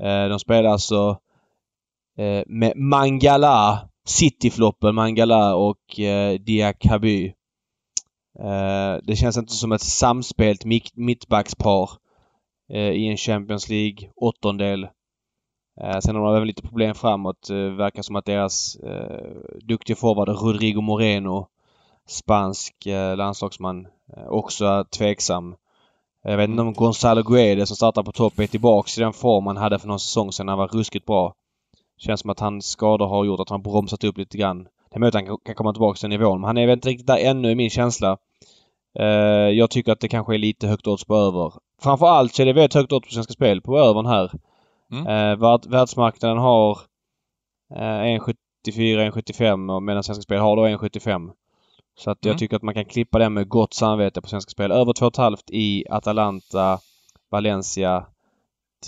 Eh, 0.00 0.28
de 0.28 0.38
spelar 0.38 0.70
alltså 0.70 1.18
eh, 2.18 2.42
med 2.46 2.76
Mangala, 2.76 3.88
Cityfloppen 4.06 4.94
Mangala 4.94 5.54
och 5.54 6.00
eh, 6.00 6.40
Diakaby. 6.40 7.26
Eh, 8.38 8.96
det 9.02 9.16
känns 9.16 9.36
inte 9.36 9.52
som 9.52 9.72
ett 9.72 9.80
samspelt 9.80 10.64
mittbackspar 10.94 11.90
eh, 12.72 12.90
i 12.90 13.06
en 13.08 13.16
Champions 13.16 13.68
League 13.68 14.10
åttondel. 14.16 14.88
Eh, 15.80 15.98
sen 16.00 16.16
har 16.16 16.24
de 16.24 16.34
väl 16.34 16.44
lite 16.44 16.62
problem 16.62 16.94
framåt. 16.94 17.50
Eh, 17.50 17.56
verkar 17.56 18.02
som 18.02 18.16
att 18.16 18.24
deras 18.24 18.76
eh, 18.76 19.26
duktiga 19.62 19.96
forward 19.96 20.28
Rodrigo 20.28 20.80
Moreno, 20.80 21.48
spansk 22.06 22.86
eh, 22.86 23.16
landslagsman, 23.16 23.86
eh, 24.16 24.26
också 24.28 24.64
är 24.64 24.84
tveksam. 24.84 25.54
Jag 26.22 26.36
vet 26.36 26.50
inte 26.50 26.62
om 26.62 26.72
Gonzalo 26.72 27.22
Guedes 27.22 27.68
som 27.68 27.76
startar 27.76 28.02
på 28.02 28.12
topp 28.12 28.38
är 28.38 28.46
tillbaks 28.46 28.98
i 28.98 29.00
den 29.00 29.12
form 29.12 29.46
han 29.46 29.56
hade 29.56 29.78
för 29.78 29.88
någon 29.88 30.00
säsong 30.00 30.32
sedan. 30.32 30.48
Han 30.48 30.58
var 30.58 30.68
ruskigt 30.68 31.06
bra. 31.06 31.34
Känns 31.98 32.20
som 32.20 32.30
att 32.30 32.40
hans 32.40 32.66
skador 32.66 33.06
har 33.06 33.24
gjort 33.24 33.40
att 33.40 33.50
han 33.50 33.62
bromsat 33.62 34.04
upp 34.04 34.18
lite 34.18 34.38
grann. 34.38 34.64
Det 34.64 34.96
är 34.96 35.00
möjligt 35.00 35.14
att 35.14 35.28
han 35.28 35.38
kan 35.44 35.54
komma 35.54 35.72
tillbaka 35.72 35.96
till 35.96 36.08
nivån 36.08 36.40
men 36.40 36.46
han 36.46 36.58
är 36.58 36.66
väl 36.66 36.74
inte 36.78 36.88
riktigt 36.88 37.06
där 37.06 37.18
ännu 37.18 37.50
i 37.50 37.54
min 37.54 37.70
känsla. 37.70 38.18
Jag 39.52 39.70
tycker 39.70 39.92
att 39.92 40.00
det 40.00 40.08
kanske 40.08 40.34
är 40.34 40.38
lite 40.38 40.66
högt 40.66 40.86
odds 40.86 41.04
på 41.04 41.16
över. 41.16 41.52
Framförallt 41.82 42.34
så 42.34 42.42
är 42.42 42.46
det 42.46 42.52
väldigt 42.52 42.74
högt 42.74 42.92
odds 42.92 43.08
på 43.08 43.14
Svenska 43.14 43.32
Spel 43.32 43.60
på 43.60 43.78
övern 43.78 44.06
här. 44.06 44.30
Mm. 44.92 45.06
Eh, 45.06 45.58
världsmarknaden 45.68 46.38
har 46.38 46.78
eh, 47.74 48.18
1,74, 48.18 48.34
1,75 48.66 49.80
medan 49.80 50.04
Svenska 50.04 50.22
Spel 50.22 50.40
har 50.40 50.56
då 50.56 50.66
1,75. 50.66 51.32
Så 51.96 52.10
att 52.10 52.18
jag 52.20 52.30
mm. 52.30 52.38
tycker 52.38 52.56
att 52.56 52.62
man 52.62 52.74
kan 52.74 52.84
klippa 52.84 53.18
den 53.18 53.32
med 53.32 53.48
gott 53.48 53.74
samvete 53.74 54.22
på 54.22 54.28
Svenska 54.28 54.50
Spel. 54.50 54.72
Över 54.72 54.92
2,5 54.92 55.38
i 55.48 55.84
Atalanta, 55.90 56.78
Valencia 57.30 58.06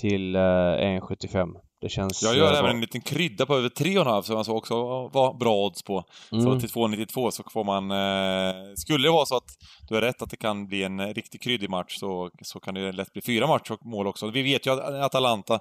till 0.01 0.37
eh, 0.37 0.41
1,75. 0.41 1.57
Det 1.81 1.89
känns... 1.89 2.23
Jag 2.23 2.37
gör 2.37 2.53
eh, 2.53 2.59
även 2.59 2.71
en 2.71 2.81
liten 2.81 3.01
krydda 3.01 3.47
på 3.47 3.55
över 3.57 3.69
3,5 3.69 4.23
som 4.23 4.37
alltså 4.37 4.53
också 4.53 4.75
var 5.09 5.39
bra 5.39 5.65
odds 5.65 5.83
på. 5.83 6.05
Mm. 6.33 6.45
Så 6.45 6.61
till 6.61 6.69
2,92 6.69 7.31
så 7.31 7.43
får 7.53 7.65
man... 7.65 7.91
Eh, 7.91 8.75
skulle 8.75 9.09
det 9.09 9.12
vara 9.12 9.27
så 9.27 9.37
att 9.37 9.51
du 9.89 9.95
har 9.95 10.03
rätt 10.03 10.23
att 10.23 10.31
det 10.31 10.37
kan 10.37 10.67
bli 10.67 10.83
en 10.83 11.15
riktigt 11.15 11.43
kryddig 11.43 11.71
match 11.71 11.97
så, 11.99 12.31
så 12.43 12.61
kan 12.61 12.75
det 12.75 12.93
lätt 12.93 13.12
bli 13.12 13.23
fyra 13.23 13.47
matcher 13.47 13.73
och 13.73 13.87
mål 13.87 14.07
också. 14.07 14.31
Vi 14.31 14.43
vet 14.43 14.67
ju 14.67 14.73
att 14.73 15.05
Atalanta 15.05 15.59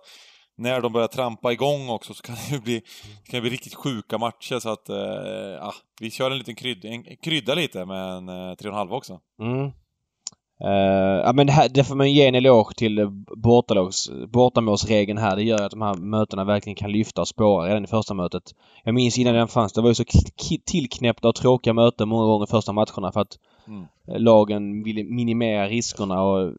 när 0.58 0.82
de 0.82 0.94
börjar 0.94 1.08
trampa 1.08 1.52
igång 1.52 1.90
också 1.90 2.14
så 2.14 2.24
kan 2.24 2.36
det 2.50 2.64
bli, 2.64 2.82
det 3.26 3.32
kan 3.32 3.42
bli 3.42 3.50
riktigt 3.50 3.76
sjuka 3.76 4.18
matcher 4.18 4.60
så 4.60 4.70
att, 4.70 4.90
eh, 4.90 5.72
vi 6.02 6.12
kör 6.12 6.32
en 6.32 6.38
liten 6.38 6.56
krydda, 6.56 6.88
en, 6.88 7.04
krydda 7.04 7.56
lite 7.56 7.86
med 7.86 8.12
en 8.12 8.30
eh, 8.30 8.34
3,5 8.34 8.92
också. 8.92 9.20
Mm. 9.42 9.72
Uh, 10.64 10.70
ja 11.26 11.34
men 11.34 11.48
det, 11.48 11.54
här, 11.54 11.70
det 11.70 11.84
får 11.84 11.96
man 11.96 12.12
ge 12.12 12.28
en 12.28 12.36
eloge 12.36 12.74
till 12.76 13.08
bortalags, 13.36 14.10
bortamålsregeln 14.28 15.18
här. 15.18 15.36
Det 15.36 15.44
gör 15.44 15.62
att 15.62 15.72
de 15.72 15.82
här 15.82 15.94
mötena 15.94 16.44
verkligen 16.44 16.76
kan 16.76 16.92
lyfta 16.92 17.22
och 17.22 17.28
spåra 17.28 17.68
redan 17.68 17.84
i 17.84 17.88
första 17.88 18.14
mötet. 18.14 18.44
Jag 18.84 18.94
minns 18.94 19.18
innan 19.18 19.34
den 19.34 19.48
fanns, 19.48 19.74
det 19.74 19.82
var 19.82 19.90
ju 19.90 19.96
så 19.96 20.04
tillknäppta 20.66 21.28
och 21.28 21.36
tråkiga 21.36 21.74
möten 21.74 22.10
många 22.10 22.26
gånger 22.26 22.46
första 22.46 22.72
matcherna 22.72 23.12
för 23.12 23.20
att 23.20 23.40
mm. 23.68 23.86
lagen 24.06 24.84
ville 24.84 25.04
minimera 25.04 25.68
riskerna 25.68 26.22
och 26.22 26.54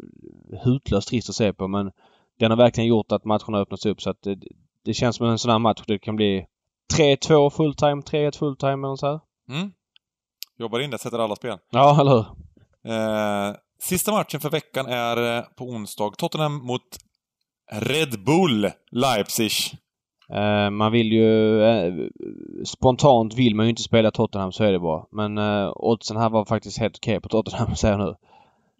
hutlöst 0.65 1.09
trist 1.09 1.29
att 1.29 1.37
se 1.37 1.53
på 1.53 1.69
men 1.69 1.91
den 2.39 2.51
har 2.51 2.59
verkligen 2.59 2.89
gjort 2.89 3.13
att 3.13 3.25
matcherna 3.25 3.59
öppnats 3.59 3.87
upp 3.87 4.03
så 4.03 4.11
att 4.11 4.23
det, 4.23 4.39
det 4.85 4.95
känns 4.95 5.17
som 5.17 5.27
en 5.27 5.39
sån 5.39 5.51
här 5.51 5.59
match. 5.59 5.83
Det 5.87 5.99
kan 5.99 6.17
bli 6.17 6.47
3-2 6.95 7.51
fulltime, 7.51 8.03
3-1 8.03 8.39
fulltime 8.39 8.87
eller 8.87 8.97
så 8.97 9.07
här. 9.07 9.21
Mm. 9.49 9.73
Jobbar 10.59 10.81
in 10.81 10.91
det, 10.91 10.99
sätter 10.99 11.19
alla 11.19 11.37
spel. 11.37 11.59
Ja, 11.71 12.01
eller 12.01 12.11
hur? 12.11 12.27
Eh, 12.93 13.57
sista 13.79 14.13
matchen 14.13 14.41
för 14.41 14.51
veckan 14.51 14.87
är 14.87 15.39
eh, 15.39 15.45
på 15.57 15.65
onsdag. 15.65 16.11
Tottenham 16.11 16.67
mot 16.67 16.83
Red 17.73 18.25
Bull 18.25 18.71
Leipzig. 18.91 19.53
Eh, 20.29 20.71
man 20.71 20.93
vill 20.93 21.13
ju... 21.13 21.63
Eh, 21.63 21.95
spontant 22.65 23.35
vill 23.35 23.55
man 23.55 23.67
ju 23.67 23.71
inte 23.71 23.83
spela 23.83 24.11
Tottenham, 24.11 24.53
så 24.53 24.65
är 24.65 24.73
det 24.73 24.79
bara. 24.79 25.07
Men 25.11 25.39
eh, 25.39 25.73
oddsen 25.77 26.17
här 26.17 26.31
var 26.31 26.45
faktiskt 26.45 26.79
helt 26.79 26.97
okej 26.97 27.17
okay 27.17 27.21
på 27.21 27.29
Tottenham, 27.29 27.77
säger 27.77 27.99
jag 27.99 28.07
nu. 28.07 28.15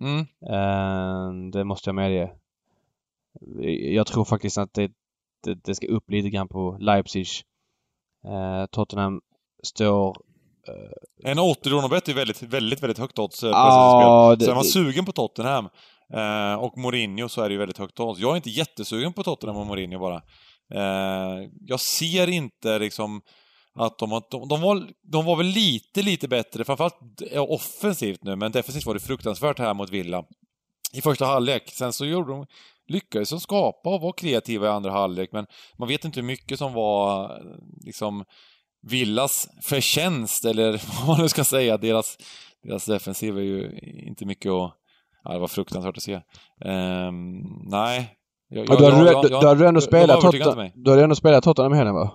Mm. 0.01 0.21
Eh, 0.43 1.51
det 1.53 1.65
måste 1.65 1.89
jag 1.89 1.95
medge. 1.95 2.31
Jag 3.95 4.07
tror 4.07 4.25
faktiskt 4.25 4.59
att 4.59 4.75
det, 4.75 4.93
det, 5.45 5.55
det 5.55 5.75
ska 5.75 5.87
upp 5.87 6.11
lite 6.11 6.31
grann 6.31 6.49
på 6.49 6.77
Leipzig. 6.81 7.27
Eh, 8.25 8.67
Tottenham 8.67 9.21
står 9.63 10.17
En 11.25 11.39
80 11.39 11.69
Ronobet 11.71 12.09
är 12.09 12.15
väldigt, 12.15 12.43
väldigt, 12.43 12.83
väldigt 12.83 12.99
högt 12.99 13.19
odds 13.19 13.43
eh, 13.45 13.51
Ja, 13.51 14.29
spel. 14.31 14.39
det- 14.39 14.45
Så 14.45 14.51
är 14.51 14.55
man 14.55 14.65
sugen 14.65 15.05
på 15.05 15.13
Tottenham 15.13 15.69
eh, 16.15 16.55
och 16.55 16.79
Mourinho 16.79 17.29
så 17.29 17.43
är 17.43 17.49
det 17.49 17.53
ju 17.53 17.59
väldigt 17.59 17.79
högt 17.79 18.01
odds. 18.01 18.21
Jag 18.21 18.33
är 18.33 18.37
inte 18.37 18.51
jättesugen 18.51 19.13
på 19.13 19.23
Tottenham 19.23 19.57
och 19.57 19.67
Mourinho 19.67 19.99
bara. 19.99 20.23
Eh, 20.75 21.49
jag 21.61 21.81
ser 21.81 22.29
inte 22.29 22.79
liksom 22.79 23.21
att 23.79 23.99
de, 23.99 24.21
de, 24.31 24.49
de, 24.49 24.61
var, 24.61 24.87
de 25.13 25.25
var 25.25 25.37
väl 25.37 25.47
lite, 25.47 26.03
lite 26.03 26.29
bättre, 26.29 26.65
framförallt 26.65 26.99
eh, 27.33 27.43
offensivt 27.43 28.25
nu, 28.25 28.37
men 28.37 28.53
defensivt 28.53 28.87
var 28.87 28.95
det 28.95 29.01
fruktansvärt 29.01 29.59
här 29.59 29.75
mot 29.75 29.91
Villa. 29.91 30.25
I 30.93 31.01
första 31.01 31.25
halvlek. 31.27 31.71
Sen 31.71 31.93
så 31.93 32.07
gjorde 32.07 32.33
de, 32.33 32.47
lyckades 32.89 33.31
de 33.31 33.41
skapa 33.41 33.95
och 33.95 34.01
vara 34.01 34.13
kreativa 34.13 34.67
i 34.67 34.71
andra 34.71 34.91
halvlek, 34.91 35.33
men 35.33 35.47
man 35.79 35.89
vet 35.89 36.05
inte 36.05 36.21
hur 36.21 36.27
mycket 36.27 36.59
som 36.59 36.73
var 36.73 37.25
eh, 37.25 37.45
liksom 37.85 38.25
Villas 38.83 39.49
förtjänst, 39.63 40.45
eller 40.45 40.83
vad 40.99 41.09
man 41.09 41.21
nu 41.21 41.29
ska 41.29 41.45
säga. 41.45 41.77
Deras, 41.77 42.19
deras 42.63 42.85
defensiv 42.87 43.39
är 43.39 43.43
ju 43.43 43.79
inte 44.07 44.25
mycket 44.25 44.51
att... 44.53 44.73
Ja, 45.25 45.33
det 45.33 45.39
var 45.39 45.49
fruktansvärt 45.49 45.97
att 45.97 46.03
se. 46.03 46.21
Ehm, 46.65 47.41
nej. 47.65 48.17
Jag, 48.49 48.69
Ja, 48.69 48.77
då, 48.77 48.85
hade 48.91 49.05
du, 49.05 49.11
jag- 49.11 49.31
jag- 49.31 49.43
hade 49.49 49.61
du 49.61 49.67
ändå 49.69 49.81
spelat 49.81 50.21
Tottenham, 50.21 50.71
då 50.75 50.91
hade 50.91 51.01
du 51.01 51.05
ändå 51.05 51.17
spelat 51.17 51.45
Tottenham 51.45 51.75
i 51.75 51.77
helgen 51.77 51.95
va? 51.95 52.11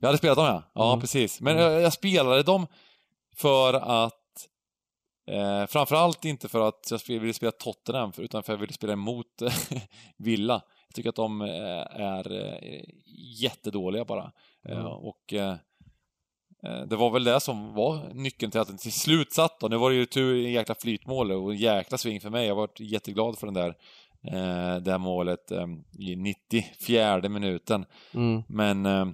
Jag 0.00 0.08
hade 0.08 0.18
spelat 0.18 0.36
dem 0.36 0.46
ja. 0.46 0.62
Ja, 0.74 0.88
Mm. 0.88 1.00
precis. 1.00 1.40
Men 1.40 1.56
jag, 1.56 1.80
jag 1.82 1.92
spelade 1.92 2.42
dem 2.42 2.66
för 3.36 3.74
att... 3.74 4.14
Eh, 5.30 5.66
framförallt 5.66 6.24
inte 6.24 6.48
för 6.48 6.68
att 6.68 6.92
jag 7.08 7.20
ville 7.20 7.32
spela 7.34 7.52
Tottenham, 7.52 8.12
för- 8.12 8.22
utan 8.22 8.42
för 8.42 8.52
att 8.52 8.56
jag 8.56 8.60
ville 8.60 8.72
spela 8.72 8.92
emot 8.92 9.26
Villa. 10.18 10.62
Jag 10.88 10.94
tycker 10.94 11.08
att 11.08 11.16
de 11.16 11.40
eh, 11.40 11.48
är 12.00 12.32
eh, 12.32 12.82
jättedåliga 13.42 14.04
bara. 14.04 14.32
Mm. 14.68 14.86
och 14.86 15.34
det 16.62 16.96
var 16.96 17.10
väl 17.10 17.24
det 17.24 17.40
som 17.40 17.74
var 17.74 18.14
nyckeln 18.14 18.52
till 18.52 18.60
att 18.60 18.68
den 18.68 18.78
till 18.78 18.92
slut 18.92 19.32
satt 19.32 19.60
då. 19.60 19.68
Nu 19.68 19.76
var 19.76 19.90
det 19.90 19.96
ju 19.96 20.06
tur 20.06 20.46
en 20.46 20.52
jäkla 20.52 20.74
flytmål 20.74 21.32
och 21.32 21.52
en 21.52 21.56
jäkla 21.56 21.98
sving 21.98 22.20
för 22.20 22.30
mig. 22.30 22.46
Jag 22.46 22.54
var 22.54 22.68
jätteglad 22.76 23.38
för 23.38 23.46
den 23.46 23.54
där, 23.54 23.68
eh, 24.24 24.76
det 24.76 24.90
här 24.90 24.98
målet 24.98 25.50
eh, 25.50 25.66
i 25.98 26.16
94 26.16 27.28
minuten. 27.28 27.84
Mm. 28.14 28.42
Men... 28.48 28.86
Eh, 28.86 29.08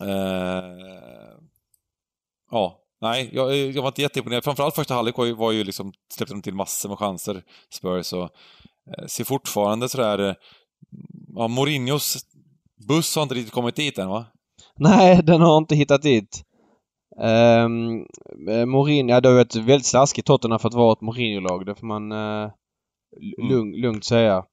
eh, 0.00 0.64
ja, 2.50 2.80
nej, 3.00 3.30
jag, 3.32 3.56
jag 3.56 3.82
var 3.82 3.88
inte 3.88 4.02
jätteimponerad. 4.02 4.44
Framförallt 4.44 4.74
första 4.74 4.94
halvlek 4.94 5.16
var 5.16 5.24
ju, 5.24 5.32
var 5.32 5.52
ju 5.52 5.64
liksom, 5.64 5.92
släppte 6.12 6.34
de 6.34 6.42
till 6.42 6.54
massor 6.54 6.88
med 6.88 6.98
chanser, 6.98 7.42
Spurs, 7.70 8.12
och 8.12 8.30
eh, 8.98 9.06
ser 9.06 9.24
fortfarande 9.24 9.88
sådär... 9.88 10.18
Eh, 10.18 10.34
ja, 11.34 11.48
Mourinhos 11.48 12.26
buss 12.88 13.16
har 13.16 13.22
inte 13.22 13.34
riktigt 13.34 13.54
kommit 13.54 13.76
dit 13.76 13.98
än, 13.98 14.08
va? 14.08 14.26
Nej, 14.78 15.20
den 15.24 15.40
har 15.40 15.58
inte 15.58 15.76
hittat 15.76 16.02
dit. 16.02 16.42
Um, 17.16 18.06
Mourinho, 18.70 19.10
ja, 19.10 19.20
det 19.20 19.28
har 19.28 19.36
ju 19.36 19.40
ett 19.40 19.56
väldigt 19.56 19.86
slaskigt 19.86 20.26
Tottenham 20.26 20.58
för 20.58 20.68
att 20.68 20.74
vara 20.74 20.92
ett 20.92 21.00
Mourinho-lag. 21.00 21.66
Det 21.66 21.74
får 21.74 21.86
man 21.86 22.12
uh, 22.12 22.50
lugn, 23.50 23.72
lugnt 23.80 24.04
säga. 24.04 24.44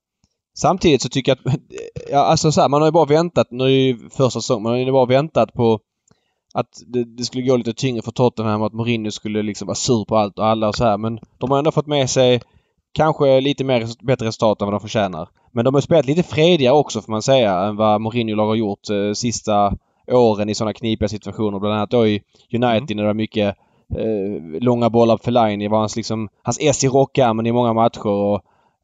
Samtidigt 0.57 1.01
så 1.01 1.09
tycker 1.09 1.31
jag 1.31 1.53
att, 1.53 1.61
ja 2.11 2.19
alltså 2.19 2.51
så 2.51 2.61
här, 2.61 2.69
man 2.69 2.81
har 2.81 2.87
ju 2.87 2.91
bara 2.91 3.05
väntat, 3.05 3.47
nu 3.51 3.63
är 3.63 3.69
ju 3.69 4.09
första 4.09 4.41
säsongen, 4.41 4.63
man 4.63 4.71
har 4.71 4.79
ju 4.79 4.91
bara 4.91 5.05
väntat 5.05 5.53
på 5.53 5.79
att 6.53 6.83
det, 6.87 7.03
det 7.17 7.23
skulle 7.23 7.43
gå 7.43 7.57
lite 7.57 7.73
tyngre 7.73 8.01
för 8.01 8.11
Tottenham 8.11 8.61
och 8.61 8.67
att 8.67 8.73
Mourinho 8.73 9.11
skulle 9.11 9.41
liksom 9.41 9.67
vara 9.67 9.75
sur 9.75 10.05
på 10.05 10.17
allt 10.17 10.39
och 10.39 10.45
alla 10.45 10.67
och 10.67 10.75
så 10.75 10.83
här. 10.83 10.97
Men 10.97 11.19
de 11.37 11.51
har 11.51 11.57
ändå 11.57 11.71
fått 11.71 11.87
med 11.87 12.09
sig 12.09 12.41
kanske 12.93 13.41
lite 13.41 13.63
mer, 13.63 14.05
bättre 14.05 14.25
resultat 14.25 14.61
än 14.61 14.65
vad 14.65 14.73
de 14.73 14.79
förtjänar. 14.79 15.29
Men 15.51 15.65
de 15.65 15.73
har 15.73 15.81
spelat 15.81 16.05
lite 16.05 16.23
fredigare 16.23 16.73
också 16.73 17.01
får 17.01 17.11
man 17.11 17.21
säga 17.21 17.59
än 17.59 17.75
vad 17.75 18.01
Mourinho-lag 18.01 18.47
har 18.47 18.55
gjort 18.55 18.89
eh, 18.89 19.13
sista 19.13 19.73
åren 20.07 20.49
i 20.49 20.55
sådana 20.55 20.73
knipiga 20.73 21.09
situationer. 21.09 21.59
Bland 21.59 21.75
annat 21.75 21.91
då 21.91 22.07
i 22.07 22.21
United 22.53 22.95
när 22.95 23.03
det 23.03 23.07
var 23.09 23.13
mycket 23.13 23.55
eh, 23.97 24.61
långa 24.61 24.89
bollar 24.89 25.17
på 25.17 25.23
Fellaini 25.23 25.67
var 25.67 25.79
hans 25.79 25.95
liksom, 25.95 26.29
hans 26.43 26.57
S 26.61 26.83
i 26.83 26.87
rockärmen 26.87 27.45
i 27.45 27.51
många 27.51 27.73
matcher 27.73 28.07
och 28.07 28.35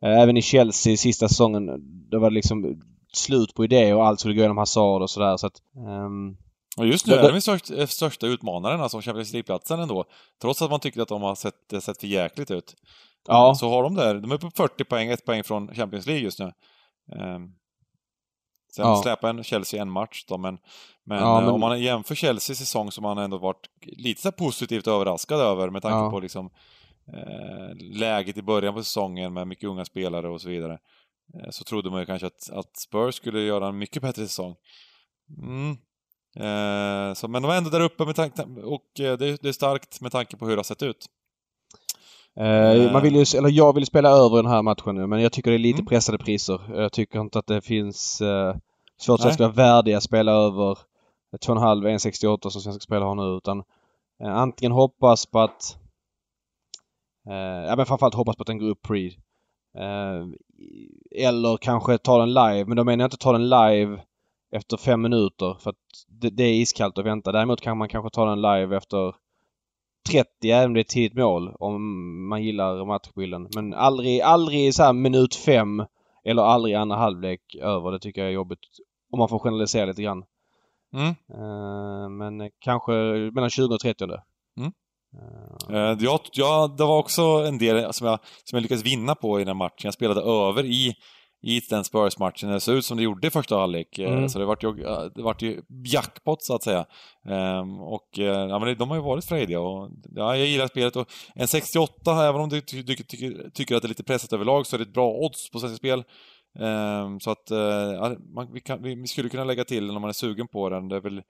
eh, 0.02 0.22
även 0.22 0.38
i 0.38 0.42
Chelsea 0.42 0.98
sista 0.98 1.28
säsongen 1.28 1.70
då 2.10 2.20
var 2.20 2.30
det 2.30 2.34
liksom 2.36 2.82
slut 3.14 3.54
på 3.54 3.64
idéer 3.64 3.96
och 3.96 4.06
allt 4.06 4.20
skulle 4.20 4.36
gå 4.36 4.42
genom 4.42 4.58
Hazard 4.58 5.02
och 5.02 5.10
sådär 5.10 5.38
så 5.38 5.48
att 5.48 5.62
ehm, 5.88 6.38
Och 6.78 6.88
just 6.88 7.08
nu 7.08 7.14
är 7.14 7.18
det- 7.34 7.40
de 7.40 7.74
ju 7.76 7.82
eh, 7.82 7.88
största 7.88 8.28
utmanaren, 8.28 8.82
alltså 8.82 9.02
Champions 9.02 9.34
League-platsen 9.34 9.80
ändå. 9.80 10.06
Trots 10.42 10.62
att 10.62 10.70
man 10.72 10.80
tycker 10.80 11.02
att 11.02 11.08
de 11.08 11.22
har 11.22 11.36
sett, 11.36 11.84
sett 11.84 12.00
för 12.00 12.08
jäkligt 12.08 12.52
ut. 12.52 12.76
ja. 13.28 13.56
Så 13.56 13.70
har 13.70 13.84
de 13.84 13.96
där, 13.96 14.16
de 14.16 14.32
är 14.32 14.38
på 14.38 14.52
40 14.56 14.84
poäng, 14.84 15.10
ett 15.10 15.26
poäng 15.26 15.44
från 15.44 15.76
Champions 15.76 16.06
League 16.06 16.24
just 16.24 16.40
nu. 16.40 16.46
Um, 17.22 17.54
sen 18.78 18.86
Ja. 18.88 19.02
släpar 19.04 19.30
en 19.30 19.44
Chelsea 19.44 19.82
en 19.82 19.90
match 19.92 20.26
då, 20.28 20.38
men, 20.38 20.58
men, 21.06 21.18
Ja, 21.20 21.38
eh, 21.38 21.42
men- 21.46 21.54
om 21.54 21.60
man 21.60 21.82
jämför 21.82 22.16
Chelseas 22.16 22.58
säsong 22.58 22.92
som 22.92 23.02
man 23.04 23.18
ändå 23.18 23.38
varit 23.38 23.70
lite 23.86 24.22
så 24.22 24.32
positivt 24.32 24.88
överraskad 24.88 25.40
över 25.40 25.70
med 25.70 25.82
tanke 25.82 25.98
Ja. 25.98 26.12
på 26.12 26.20
liksom 26.20 26.50
eh, 27.14 27.76
läget 28.00 28.38
i 28.38 28.42
början 28.42 28.74
på 28.74 28.84
säsongen 28.84 29.34
med 29.34 29.48
mycket 29.48 29.70
unga 29.70 29.86
spelare 29.86 30.30
och 30.30 30.42
så 30.42 30.50
vidare. 30.50 30.74
Eh, 31.34 31.50
så 31.50 31.64
trodde 31.64 31.90
man 31.90 32.00
ju 32.00 32.06
kanske 32.06 32.28
att, 32.28 32.50
att 32.52 32.78
Spurs 32.78 33.16
skulle 33.16 33.42
göra 33.42 33.68
en 33.68 33.78
mycket 33.78 34.02
bättre 34.02 34.28
säsong. 34.28 34.56
Mm. 35.44 35.72
Eh, 36.36 37.14
så, 37.14 37.28
men 37.28 37.42
de 37.42 37.52
är 37.52 37.58
ändå 37.58 37.70
där 37.70 37.82
uppe 37.82 38.06
med 38.06 38.16
tanke, 38.16 38.42
och 38.64 39.00
eh, 39.00 39.18
det, 39.18 39.42
det 39.42 39.48
är 39.50 39.52
starkt 39.54 40.02
med 40.02 40.12
tanke 40.12 40.38
på 40.38 40.46
hur 40.46 40.52
det 40.56 40.60
har 40.60 40.64
sett 40.64 40.84
ut. 40.84 41.06
Eh, 42.40 42.92
man 42.92 43.02
vill 43.02 43.16
ju, 43.16 43.26
eller 43.38 43.50
jag 43.50 43.76
vill 43.76 43.86
spela 43.86 44.10
över 44.10 44.36
den 44.44 44.52
här 44.52 44.62
matchen 44.62 44.96
nu 44.96 45.08
men 45.08 45.22
jag 45.22 45.32
tycker 45.32 45.52
det 45.52 45.58
är 45.58 45.60
lite 45.60 45.80
Mm. 45.80 45.86
pressade 45.86 46.18
priser. 46.18 46.60
Jag 46.82 46.92
tycker 46.92 47.20
inte 47.20 47.40
att 47.40 47.48
det 47.48 47.62
finns 47.62 48.22
eh, 48.22 48.56
svårt 49.00 49.20
att 49.20 49.26
Nej. 49.26 49.30
det 49.30 49.34
ska 49.34 49.44
vara 49.44 49.54
värdiga 49.54 50.02
spela 50.02 50.32
över 50.32 50.78
2,5 51.46 51.88
1,68 51.88 52.50
som 52.50 52.62
svenska 52.62 52.80
spelare 52.82 53.08
har 53.08 53.16
nu 53.16 53.38
utan 53.38 53.64
eh, 54.24 54.36
antingen 54.36 54.72
hoppas 54.72 55.26
på 55.26 55.40
att 55.40 55.78
eh, 57.30 57.66
ja 57.68 57.76
men 57.76 57.86
framförallt 57.86 58.16
hoppas 58.16 58.36
på 58.36 58.42
att 58.44 58.48
den 58.48 58.58
går 58.58 58.70
upp 58.70 58.82
pre. 58.82 59.06
Eh, 59.78 60.26
eller 61.12 61.58
kanske 61.58 61.98
ta 61.98 62.20
den 62.20 62.34
live 62.34 62.66
men 62.66 62.78
då 62.78 62.84
menar 62.84 63.04
jag 63.04 63.08
inte 63.08 63.18
ta 63.18 63.32
den 63.32 63.50
live 63.50 64.02
efter 64.52 64.78
fem 64.78 65.02
minuter 65.02 65.58
för 65.60 65.70
att 65.70 66.06
det, 66.08 66.30
det 66.30 66.44
är 66.44 66.54
iskallt 66.54 66.98
att 66.98 67.06
vänta. 67.06 67.32
Däremot 67.32 67.62
kan 67.62 67.78
man 67.78 67.90
kanske 67.90 68.10
ta 68.10 68.26
den 68.26 68.42
live 68.42 68.78
efter 68.78 69.16
30 70.10 70.52
även 70.52 70.66
om 70.66 70.74
det 70.74 70.80
är 70.80 70.84
tidigt 70.84 71.18
mål 71.18 71.56
om 71.60 72.28
man 72.28 72.44
gillar 72.44 72.86
matchbilden. 72.86 73.48
Men 73.56 73.74
aldrig, 73.74 74.22
aldrig 74.22 74.74
så 74.74 74.84
här 74.84 74.94
minut 74.94 75.36
fem 75.36 75.86
eller 76.24 76.44
aldrig 76.44 76.76
andra 76.76 76.96
halvlek 76.98 77.56
över. 77.62 77.92
Det 77.92 78.00
tycker 78.00 78.22
jag 78.22 78.30
är 78.30 78.34
jobbigt. 78.34 78.60
Om 79.12 79.20
man 79.20 79.30
får 79.30 79.40
generalisera 79.40 79.86
lite 79.86 80.02
grann. 80.02 80.24
Mm. 80.94 81.08
Eh, 81.34 82.10
men 82.10 82.52
kanske 82.60 82.92
mellan 83.34 83.50
20 83.50 83.74
och 83.74 83.80
30. 83.80 84.04
Mm. 84.58 84.72
Eh, 85.70 85.98
Jag, 86.00 86.20
ja, 86.32 86.76
det 86.78 86.84
var 86.84 86.98
också 86.98 87.22
en 87.22 87.58
del 87.58 87.94
som 87.94 88.08
jag, 88.08 88.20
som 88.44 88.56
jag 88.58 88.62
lyckades 88.62 88.86
vinna 88.86 89.16
på 89.16 89.42
i 89.42 89.44
den 89.44 89.58
matchen. 89.58 89.84
Jag 89.84 89.94
spelade 89.94 90.22
över 90.22 90.66
i, 90.66 90.96
i 91.44 91.60
den 91.70 91.84
Spurs-matchen. 91.84 92.50
Det 92.50 92.60
såg 92.60 92.76
ut 92.76 92.86
som 92.86 92.98
det 92.98 93.04
gjorde 93.04 93.28
i 93.28 93.32
första 93.32 93.58
halvlek. 93.58 94.00
Mm. 94.00 94.30
Så 94.30 94.40
det 94.40 94.46
vart 94.46 94.64
ju, 94.64 94.74
det 95.16 95.22
vart 95.22 95.42
ju 95.42 95.62
jackpot, 95.86 96.44
så 96.44 96.56
att 96.56 96.64
säga. 96.64 96.86
Ehm, 97.30 97.82
och 97.82 98.10
ja, 98.12 98.60
men 98.60 98.78
de 98.78 98.90
har 98.90 98.98
ju 98.98 99.04
varit 99.04 99.26
frejdiga 99.26 99.60
och 99.60 99.90
ja, 100.16 100.36
jag 100.38 100.48
gillar 100.48 100.68
spelet. 100.68 100.96
Och 100.96 101.08
en 101.36 101.48
68, 101.48 102.28
även 102.28 102.42
om 102.42 102.50
du 102.50 102.62
ty, 102.62 102.84
ty, 102.84 102.96
tycker, 102.96 103.50
tycker 103.50 103.76
att 103.76 103.82
det 103.82 103.86
är 103.86 103.90
lite 103.90 104.04
pressat 104.04 104.34
överlag, 104.34 104.68
så 104.68 104.76
är 104.76 104.78
det 104.78 104.84
ett 104.84 104.94
bra 104.94 105.10
odds 105.12 105.50
på 105.52 105.60
Svenska 105.60 105.78
Spel. 105.78 106.04
Ehm, 106.60 107.20
så 107.20 107.32
att 107.32 107.52
eh, 107.52 107.58
ja, 107.58 108.16
man, 108.34 108.54
vi, 108.54 108.60
kan, 108.62 108.84
vi, 108.84 109.08
skulle 109.08 109.30
kunna 109.30 109.44
lägga 109.44 109.64
till 109.66 109.88
den 109.88 109.96
om 109.96 110.02
man 110.02 110.10
är 110.10 110.14
sugen 110.14 110.48
på 110.48 110.70
den. 110.70 110.88
Det 110.88 110.96
är 110.96 111.02
väl 111.02 111.22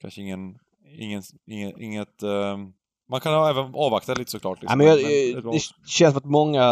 kanske 0.00 0.20
ingen, 0.20 0.58
ingen, 0.98 1.22
inget, 1.46 1.78
inget 1.78 2.22
ehm, 2.22 2.72
man 3.08 3.20
kan 3.20 3.48
även 3.50 3.74
avvakta 3.74 4.14
lite 4.14 4.30
såklart. 4.30 4.58
Ja, 4.58 4.62
Liksom. 4.62 4.78
men 4.78 4.86
jag, 4.86 4.96
Men- 5.34 5.44
men- 5.44 5.52
det 5.52 5.60
känns 5.86 6.12
som 6.14 6.18
att 6.18 6.24
många 6.24 6.64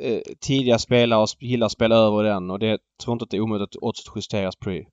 eh, 0.00 0.20
tidiga 0.40 0.78
spelare 0.78 1.24
sp- 1.24 1.36
gillar 1.44 1.66
att 1.66 1.72
spela 1.72 1.96
över 1.96 2.22
den 2.24 2.50
och 2.50 2.58
det 2.58 2.78
tror 3.02 3.12
inte 3.12 3.22
att 3.22 3.30
det 3.30 3.36
är 3.36 3.40
omöjligt 3.40 3.68
att 3.76 3.82
oddset 3.82 4.12
justeras 4.16 4.56
pre. 4.56 4.78
Om 4.78 4.84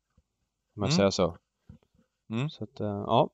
jag 0.83 0.85
Mm. 0.85 0.95
säger 0.97 1.09
så. 1.09 1.37
Mm. 2.31 2.49
Så 2.49 2.63
att, 2.63 2.79
eh, 2.79 2.87
ja. 2.87 3.29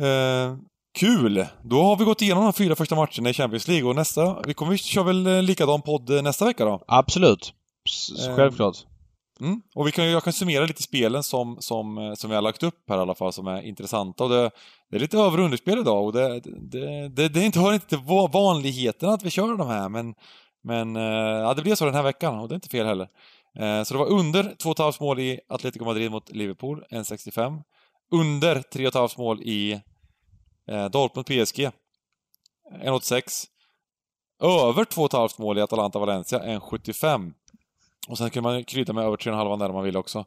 Eh, 0.00 0.56
kul! 0.94 1.46
Då 1.62 1.82
har 1.82 1.96
vi 1.96 2.04
gått 2.04 2.22
igenom 2.22 2.44
de 2.44 2.52
fyra 2.52 2.76
första 2.76 2.94
matcherna 2.96 3.30
i 3.30 3.34
Champions 3.34 3.68
League 3.68 3.88
och 3.88 3.96
nästa, 3.96 4.42
vi 4.46 4.54
kommer 4.54 4.76
köra 4.76 5.04
väl 5.04 5.26
eh, 5.26 5.42
likadan 5.42 5.82
podd 5.82 6.10
eh, 6.10 6.22
nästa 6.22 6.44
vecka 6.44 6.64
då? 6.64 6.84
Absolut. 6.86 7.52
Eh, 8.28 8.36
Självklart. 8.36 8.76
Mm. 9.40 9.60
Och 9.74 9.86
vi 9.86 9.92
kan, 9.92 10.10
jag 10.10 10.24
kan 10.24 10.32
summera 10.32 10.64
lite 10.66 10.82
spelen 10.82 11.22
som, 11.22 11.56
som, 11.60 12.14
som 12.18 12.30
vi 12.30 12.36
har 12.36 12.42
lagt 12.42 12.62
upp 12.62 12.84
här 12.88 12.96
i 12.98 13.00
alla 13.00 13.14
fall, 13.14 13.32
som 13.32 13.46
är 13.46 13.62
intressanta. 13.62 14.24
Och 14.24 14.30
det, 14.30 14.50
det 14.90 14.96
är 14.96 15.00
lite 15.00 15.18
över 15.18 15.38
och 15.38 15.44
underspel 15.44 15.78
idag 15.78 16.04
och 16.04 16.12
det, 16.12 16.40
det, 16.44 17.08
det, 17.08 17.28
det 17.28 17.44
inte, 17.44 17.60
hör 17.60 17.72
inte 17.74 17.86
till 17.86 17.98
va- 17.98 18.30
vanligheten 18.32 19.08
att 19.08 19.22
vi 19.22 19.30
kör 19.30 19.56
de 19.56 19.68
här, 19.68 19.88
men, 19.88 20.14
men 20.64 20.94
ja, 20.94 21.54
det 21.54 21.62
blir 21.62 21.74
så 21.74 21.84
den 21.84 21.94
här 21.94 22.02
veckan 22.02 22.38
och 22.38 22.48
det 22.48 22.52
är 22.52 22.56
inte 22.56 22.68
fel 22.68 22.86
heller. 22.86 23.08
Så 23.84 23.94
det 23.94 23.98
var 23.98 24.06
under 24.06 24.42
2,5 24.42 25.02
mål 25.02 25.20
i 25.20 25.40
Atletico 25.48 25.84
Madrid 25.84 26.10
mot 26.10 26.30
Liverpool, 26.30 26.84
1,65. 26.90 27.62
Under 28.12 28.54
3,5 28.56 29.18
mål 29.18 29.42
i 29.42 29.80
eh, 30.68 30.84
Dortmund 30.84 31.26
PSG, 31.26 31.70
1,86. 32.82 33.46
Över 34.42 34.84
2,5 34.84 35.40
mål 35.40 35.58
i 35.58 35.60
Atalanta 35.60 35.98
Valencia, 35.98 36.38
1,75. 36.38 37.32
Och 38.08 38.18
sen 38.18 38.30
kan 38.30 38.42
man 38.42 38.64
krydda 38.64 38.92
med 38.92 39.04
över 39.04 39.16
3,5 39.16 39.58
där 39.58 39.68
om 39.68 39.74
man 39.74 39.84
vill 39.84 39.96
också. 39.96 40.24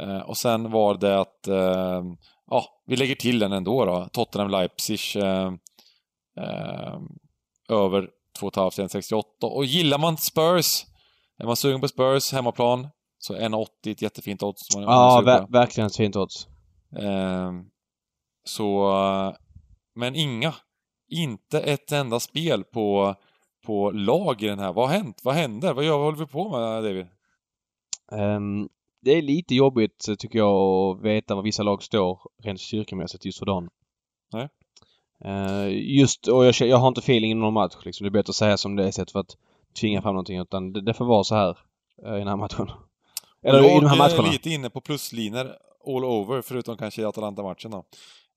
Eh, 0.00 0.18
och 0.18 0.36
sen 0.36 0.70
var 0.70 0.94
det 0.94 1.20
att 1.20 1.48
eh, 1.48 2.02
ja, 2.50 2.64
vi 2.86 2.96
lägger 2.96 3.14
till 3.14 3.38
den 3.38 3.52
ändå 3.52 3.84
då. 3.84 4.08
Tottenham-Leipzig 4.12 5.22
eh, 5.22 5.52
eh, 6.44 6.98
över 7.68 8.08
2,5 8.40 8.88
68. 8.88 9.46
Och 9.46 9.64
gillar 9.64 9.98
man 9.98 10.16
Spurs, 10.16 10.84
är 11.38 11.46
man 11.46 11.56
sugen 11.56 11.80
på 11.80 11.88
Spurs 11.88 12.32
hemmaplan, 12.32 12.88
så 13.18 13.36
1,80 13.36 13.66
ett 13.84 14.02
jättefint 14.02 14.42
odds. 14.42 14.74
Man, 14.74 14.82
ja, 14.82 15.22
ver 15.24 15.46
verkligen 15.48 15.86
ett 15.86 15.96
fint 15.96 16.16
odds. 16.16 16.46
Eh, 16.98 17.52
så, 18.44 18.92
men 20.00 20.16
inga. 20.16 20.54
Inte 21.08 21.60
ett 21.60 21.92
enda 21.92 22.20
spel 22.20 22.64
på, 22.64 23.14
på 23.66 23.90
lag 23.90 24.42
i 24.42 24.46
den 24.46 24.58
här. 24.58 24.72
Vad 24.72 24.88
har 24.88 24.96
hänt? 24.96 25.20
Vad 25.22 25.34
händer? 25.34 25.74
Vad, 25.74 25.84
gör, 25.84 25.98
vad 25.98 26.04
håller 26.04 26.18
vi 26.18 26.26
på 26.26 26.48
med, 26.50 26.84
David? 26.84 27.06
Um, 28.12 28.68
det 29.02 29.10
är 29.10 29.22
lite 29.22 29.54
jobbigt 29.54 30.08
tycker 30.18 30.38
jag 30.38 30.56
att 30.56 31.04
veta 31.04 31.34
var 31.34 31.42
vissa 31.42 31.62
lag 31.62 31.82
står 31.82 32.20
rent 32.42 32.60
styrkemässigt 32.60 33.24
just 33.24 33.38
för 33.38 33.46
dagen. 33.46 33.68
Nej. 34.32 34.48
Uh, 35.24 35.68
just, 35.72 36.28
och 36.28 36.44
jag, 36.44 36.54
jag 36.54 36.76
har 36.76 36.88
inte 36.88 37.00
feeling 37.00 37.30
i 37.30 37.34
någon 37.34 37.54
match 37.54 37.76
liksom. 37.84 38.04
Det 38.04 38.08
är 38.08 38.10
bättre 38.10 38.30
att 38.30 38.36
säga 38.36 38.56
som 38.56 38.76
det 38.76 38.84
är 38.84 38.88
istället 38.88 39.12
för 39.12 39.20
att 39.20 39.36
tvinga 39.80 40.02
fram 40.02 40.14
någonting 40.14 40.38
utan 40.38 40.72
det, 40.72 40.80
det 40.80 40.94
får 40.94 41.04
vara 41.04 41.24
så 41.24 41.34
här 41.34 41.58
uh, 42.06 42.14
i 42.14 42.18
den 42.18 42.28
här 42.28 42.36
matchen. 42.36 42.70
Eller 43.42 43.58
jag 43.58 43.76
i 43.76 43.80
de 43.80 43.86
här 43.86 43.98
matcherna. 43.98 44.16
Jag 44.16 44.26
är 44.26 44.32
lite 44.32 44.50
inne 44.50 44.70
på 44.70 44.80
pluslinor 44.80 45.56
all 45.86 46.04
over 46.04 46.42
förutom 46.42 46.76
kanske 46.76 47.02
i 47.02 47.04
Atalanta-matchen 47.04 47.70
då. 47.70 47.84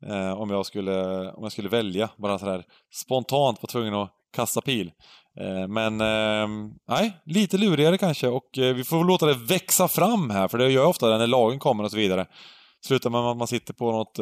Uh, 0.09 0.41
om, 0.41 0.49
jag 0.49 0.65
skulle, 0.65 1.29
om 1.31 1.43
jag 1.43 1.51
skulle 1.51 1.69
välja, 1.69 2.09
bara 2.17 2.39
sådär 2.39 2.63
spontant 2.93 3.61
var 3.61 3.67
tvungen 3.67 3.93
att 3.93 4.09
kasta 4.35 4.61
pil. 4.61 4.91
Eh, 5.39 5.67
men 5.67 6.01
eh, 6.01 6.47
nej, 6.89 7.13
lite 7.25 7.57
lurigare 7.57 7.97
kanske 7.97 8.27
och 8.27 8.57
eh, 8.57 8.73
vi 8.75 8.83
får 8.83 9.03
låta 9.03 9.25
det 9.25 9.33
växa 9.33 9.87
fram 9.87 10.29
här 10.29 10.47
för 10.47 10.57
det 10.57 10.63
gör 10.63 10.81
jag 10.81 10.89
ofta 10.89 11.17
när 11.17 11.27
lagen 11.27 11.59
kommer 11.59 11.83
och 11.83 11.91
så 11.91 11.97
vidare. 11.97 12.25
Slutar 12.85 13.09
med 13.09 13.21
att 13.21 13.37
man 13.37 13.47
sitter 13.47 13.73
på 13.73 13.91
något 13.91 14.19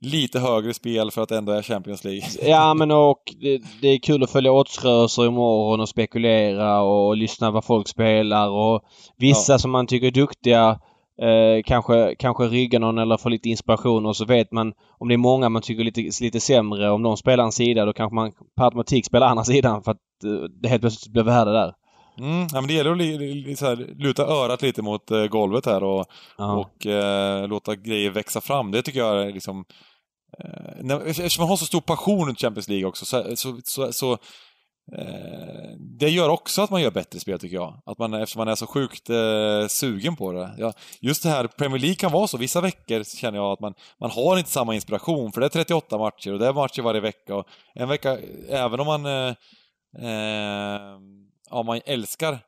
lite 0.00 0.40
högre 0.40 0.74
spel 0.74 1.10
för 1.10 1.22
att 1.22 1.30
ändå 1.30 1.52
är 1.52 1.62
Champions 1.62 2.04
League. 2.04 2.22
Ja 2.50 2.74
men 2.74 2.90
och 2.90 3.22
det, 3.40 3.62
det 3.80 3.88
är 3.88 3.98
kul 3.98 4.22
att 4.22 4.30
följa 4.30 4.52
oddsrörelser 4.52 5.26
imorgon 5.26 5.80
och 5.80 5.88
spekulera 5.88 6.80
och 6.80 7.16
lyssna 7.16 7.50
vad 7.50 7.64
folk 7.64 7.88
spelar 7.88 8.48
och 8.48 8.82
vissa 9.16 9.52
ja. 9.52 9.58
som 9.58 9.70
man 9.70 9.86
tycker 9.86 10.06
är 10.06 10.10
duktiga 10.10 10.80
Eh, 11.22 11.62
kanske, 11.64 12.14
kanske 12.18 12.44
rygga 12.44 12.78
någon 12.78 12.98
eller 12.98 13.16
få 13.16 13.28
lite 13.28 13.48
inspiration 13.48 14.06
och 14.06 14.16
så 14.16 14.24
vet 14.24 14.52
man 14.52 14.72
om 14.98 15.08
det 15.08 15.14
är 15.14 15.18
många 15.18 15.48
man 15.48 15.62
tycker 15.62 15.84
lite, 15.84 16.24
lite 16.24 16.40
sämre. 16.40 16.90
Om 16.90 17.02
de 17.02 17.16
spelar 17.16 17.44
en 17.44 17.52
sida 17.52 17.84
då 17.84 17.92
kanske 17.92 18.14
man 18.14 18.32
per 18.56 18.64
automatik 18.64 19.06
spelar 19.06 19.26
andra 19.26 19.44
sidan 19.54 19.82
för 19.82 19.90
att 19.90 20.24
eh, 20.24 20.30
det 20.62 20.68
helt 20.68 20.80
plötsligt 20.80 21.12
blir 21.12 21.22
värde 21.22 21.52
där. 21.52 21.74
Mm, 22.18 22.46
ja, 22.52 22.60
men 22.60 22.66
det 22.66 22.72
gäller 22.72 22.90
att 22.90 22.98
li, 22.98 23.18
li, 23.18 23.56
här, 23.60 23.94
luta 24.02 24.26
örat 24.26 24.62
lite 24.62 24.82
mot 24.82 25.10
eh, 25.10 25.24
golvet 25.26 25.66
här 25.66 25.84
och, 25.84 26.06
ja. 26.38 26.52
och 26.52 26.86
eh, 26.86 27.48
låta 27.48 27.74
grejer 27.74 28.10
växa 28.10 28.40
fram. 28.40 28.70
Det 28.70 28.82
tycker 28.82 29.00
jag 29.00 29.22
är 29.22 29.32
liksom... 29.32 29.64
Eh, 30.38 30.96
eftersom 31.06 31.42
man 31.42 31.48
har 31.48 31.56
så 31.56 31.66
stor 31.66 31.80
passion 31.80 32.30
i 32.30 32.34
Champions 32.34 32.68
League 32.68 32.86
också 32.86 33.06
så, 33.06 33.36
så, 33.36 33.60
så, 33.64 33.92
så 33.92 34.18
det 35.78 36.08
gör 36.08 36.28
också 36.28 36.62
att 36.62 36.70
man 36.70 36.82
gör 36.82 36.90
bättre 36.90 37.20
spel 37.20 37.38
tycker 37.38 37.56
jag. 37.56 37.82
Att 37.86 37.98
man, 37.98 38.14
eftersom 38.14 38.40
man 38.40 38.48
är 38.48 38.54
så 38.54 38.66
sjukt 38.66 39.10
eh, 39.10 39.66
sugen 39.68 40.16
på 40.16 40.32
det. 40.32 40.54
Ja, 40.58 40.72
just 41.00 41.22
det 41.22 41.28
här, 41.28 41.46
Premier 41.46 41.78
League 41.78 41.94
kan 41.94 42.12
vara 42.12 42.26
så. 42.26 42.38
Vissa 42.38 42.60
veckor 42.60 43.16
känner 43.16 43.38
jag 43.38 43.52
att 43.52 43.60
man, 43.60 43.74
man 44.00 44.10
har 44.10 44.38
inte 44.38 44.50
samma 44.50 44.74
inspiration, 44.74 45.32
för 45.32 45.40
det 45.40 45.46
är 45.46 45.48
38 45.48 45.98
matcher 45.98 46.32
och 46.32 46.38
det 46.38 46.46
är 46.46 46.52
matcher 46.52 46.82
varje 46.82 47.00
vecka. 47.00 47.36
Och 47.36 47.46
en 47.74 47.88
vecka, 47.88 48.18
även 48.48 48.80
om 48.80 48.86
man, 48.86 49.06
eh, 49.06 49.34
eh, 49.98 50.80
ja, 51.50 51.62
man 51.62 51.80
älskar 51.84 52.38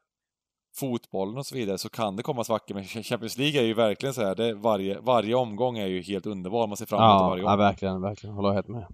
fotbollen 0.76 1.38
och 1.38 1.46
så 1.46 1.55
vidare, 1.55 1.78
så 1.78 1.88
kan 1.88 2.16
det 2.16 2.22
komma 2.22 2.44
svackor. 2.44 2.74
Men 2.74 2.85
Champions 2.85 3.38
League 3.38 3.61
är 3.61 3.64
ju 3.64 3.74
verkligen 3.74 4.14
så 4.14 4.22
här, 4.22 4.35
det 4.35 4.55
varje, 4.55 5.00
varje 5.00 5.35
omgång 5.35 5.78
är 5.78 5.87
ju 5.87 6.02
helt 6.02 6.26
underbar. 6.26 6.66
Man 6.66 6.76
ser 6.76 6.87
fram 6.87 7.02
emot 7.02 7.20
ja, 7.20 7.28
varje 7.28 7.42
gång. 7.42 7.50
Ja, 7.50 7.57
verkligen, 7.57 8.00
verkligen. 8.00 8.37
Håller 8.37 8.52
helt 8.52 8.68
med. 8.68 8.87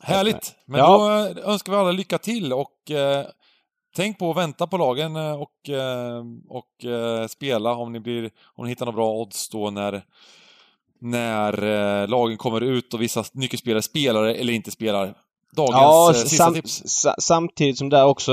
Härligt! 0.00 0.54
Men 0.64 0.80
ja. 0.80 0.86
då 1.34 1.40
eh, 1.40 1.50
önskar 1.50 1.72
vi 1.72 1.78
alla 1.78 1.92
lycka 1.92 2.18
till 2.18 2.52
och 2.52 2.90
eh, 2.90 3.26
tänk 3.96 4.18
på 4.18 4.30
att 4.30 4.36
vänta 4.36 4.66
på 4.66 4.76
lagen 4.76 5.16
eh, 5.16 5.42
och, 5.42 5.68
eh, 5.68 6.24
och 6.48 6.84
eh, 6.84 7.26
spela 7.26 7.74
om 7.74 7.92
ni, 7.92 8.00
blir, 8.00 8.30
om 8.54 8.64
ni 8.64 8.70
hittar 8.70 8.86
några 8.86 8.96
bra 8.96 9.12
odds 9.12 9.48
då 9.48 9.70
när, 9.70 10.02
när 11.00 11.62
eh, 12.02 12.08
lagen 12.08 12.36
kommer 12.36 12.60
ut 12.60 12.94
och 12.94 13.02
vissa 13.02 13.24
nyckelspelare 13.32 13.82
spelar 13.82 14.24
eller 14.24 14.52
inte 14.52 14.70
spelar. 14.70 15.14
Dagens 15.52 15.74
ja, 15.74 16.12
sista 16.14 16.44
sam 16.44 16.54
tips. 16.54 16.82
Samtidigt 17.18 17.78
som 17.78 17.88
där 17.88 18.04
också, 18.04 18.32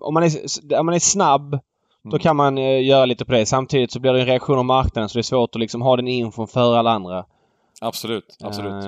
om, 0.00 0.14
man 0.14 0.22
är, 0.22 0.30
om 0.78 0.86
man 0.86 0.94
är 0.94 0.98
snabb 0.98 1.58
då 2.02 2.10
mm. 2.10 2.18
kan 2.18 2.36
man 2.36 2.56
göra 2.84 3.04
lite 3.06 3.24
på 3.24 3.32
det. 3.32 3.46
Samtidigt 3.46 3.92
så 3.92 4.00
blir 4.00 4.12
det 4.12 4.20
en 4.20 4.26
reaktion 4.26 4.58
av 4.58 4.64
marknaden 4.64 5.08
så 5.08 5.18
det 5.18 5.20
är 5.20 5.22
svårt 5.22 5.54
att 5.54 5.60
liksom 5.60 5.82
ha 5.82 5.96
den 5.96 6.08
infon 6.08 6.48
före 6.48 6.78
alla 6.78 6.90
andra. 6.90 7.24
Absolut, 7.80 8.36
absolut. 8.42 8.84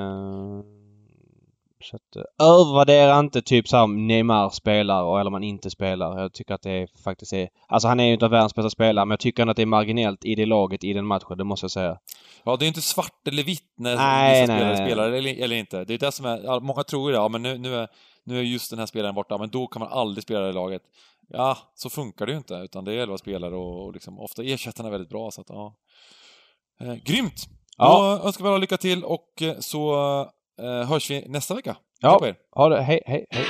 Så 1.82 1.96
att, 1.96 2.16
eh, 2.16 2.46
övervärdera 2.46 3.18
inte 3.18 3.42
typ 3.42 3.68
så 3.68 3.86
Neymar 3.86 4.50
spelar 4.50 5.20
eller 5.20 5.30
man 5.30 5.42
inte 5.42 5.70
spelar. 5.70 6.20
Jag 6.20 6.32
tycker 6.32 6.54
att 6.54 6.62
det 6.62 6.86
faktiskt 7.04 7.32
är... 7.32 7.48
Alltså 7.68 7.88
han 7.88 8.00
är 8.00 8.04
ju 8.04 8.12
inte 8.12 8.28
världens 8.28 8.54
bästa 8.54 8.70
spelare 8.70 9.04
men 9.04 9.10
jag 9.10 9.20
tycker 9.20 9.42
ändå 9.42 9.50
att 9.50 9.56
det 9.56 9.62
är 9.62 9.66
marginellt 9.66 10.24
i 10.24 10.34
det 10.34 10.46
laget, 10.46 10.84
i 10.84 10.92
den 10.92 11.06
matchen. 11.06 11.38
Det 11.38 11.44
måste 11.44 11.64
jag 11.64 11.70
säga. 11.70 11.98
Ja, 12.44 12.56
det 12.56 12.64
är 12.64 12.68
inte 12.68 12.82
svart 12.82 13.28
eller 13.28 13.42
vitt 13.42 13.72
när 13.76 13.96
nej, 13.96 14.40
vissa 14.40 14.54
spelare 14.54 14.76
spelar 14.76 15.12
eller, 15.12 15.42
eller 15.42 15.56
inte. 15.56 15.84
Det 15.84 15.94
är 15.94 15.98
det 15.98 16.12
som 16.12 16.26
är... 16.26 16.60
Många 16.60 16.84
tror 16.84 17.10
ju 17.10 17.12
det. 17.12 17.22
Ja, 17.22 17.28
men 17.28 17.42
nu, 17.42 17.58
nu, 17.58 17.74
är, 17.74 17.88
nu 18.24 18.38
är 18.38 18.42
just 18.42 18.70
den 18.70 18.78
här 18.78 18.86
spelaren 18.86 19.14
borta, 19.14 19.38
men 19.38 19.50
då 19.50 19.66
kan 19.66 19.80
man 19.80 19.92
aldrig 19.92 20.22
spela 20.22 20.48
i 20.48 20.52
laget. 20.52 20.82
Ja, 21.28 21.58
så 21.74 21.90
funkar 21.90 22.26
det 22.26 22.32
ju 22.32 22.38
inte. 22.38 22.54
Utan 22.54 22.84
det 22.84 22.92
är 22.92 22.98
elva 22.98 23.18
spelare 23.18 23.54
och, 23.54 23.86
och 23.86 23.92
liksom, 23.92 24.18
ofta 24.18 24.42
ersättarna 24.42 24.88
är 24.88 24.92
väldigt 24.92 25.10
bra. 25.10 25.30
Så 25.30 25.40
att, 25.40 25.46
ja. 25.48 25.74
Eh, 26.80 26.94
grymt! 26.94 27.48
Ja. 27.76 28.18
Då 28.20 28.26
önskar 28.26 28.44
vi 28.44 28.48
alla 28.48 28.58
lycka 28.58 28.76
till 28.76 29.04
och 29.04 29.42
eh, 29.42 29.58
så 29.58 29.94
hörs 30.88 31.10
vi 31.10 31.24
nästa 31.28 31.54
vecka. 31.54 31.76
Ja, 32.00 32.20
ha 32.50 32.68
det. 32.68 32.82
Hej, 32.82 33.00
hej, 33.06 33.26
hej. 33.30 33.46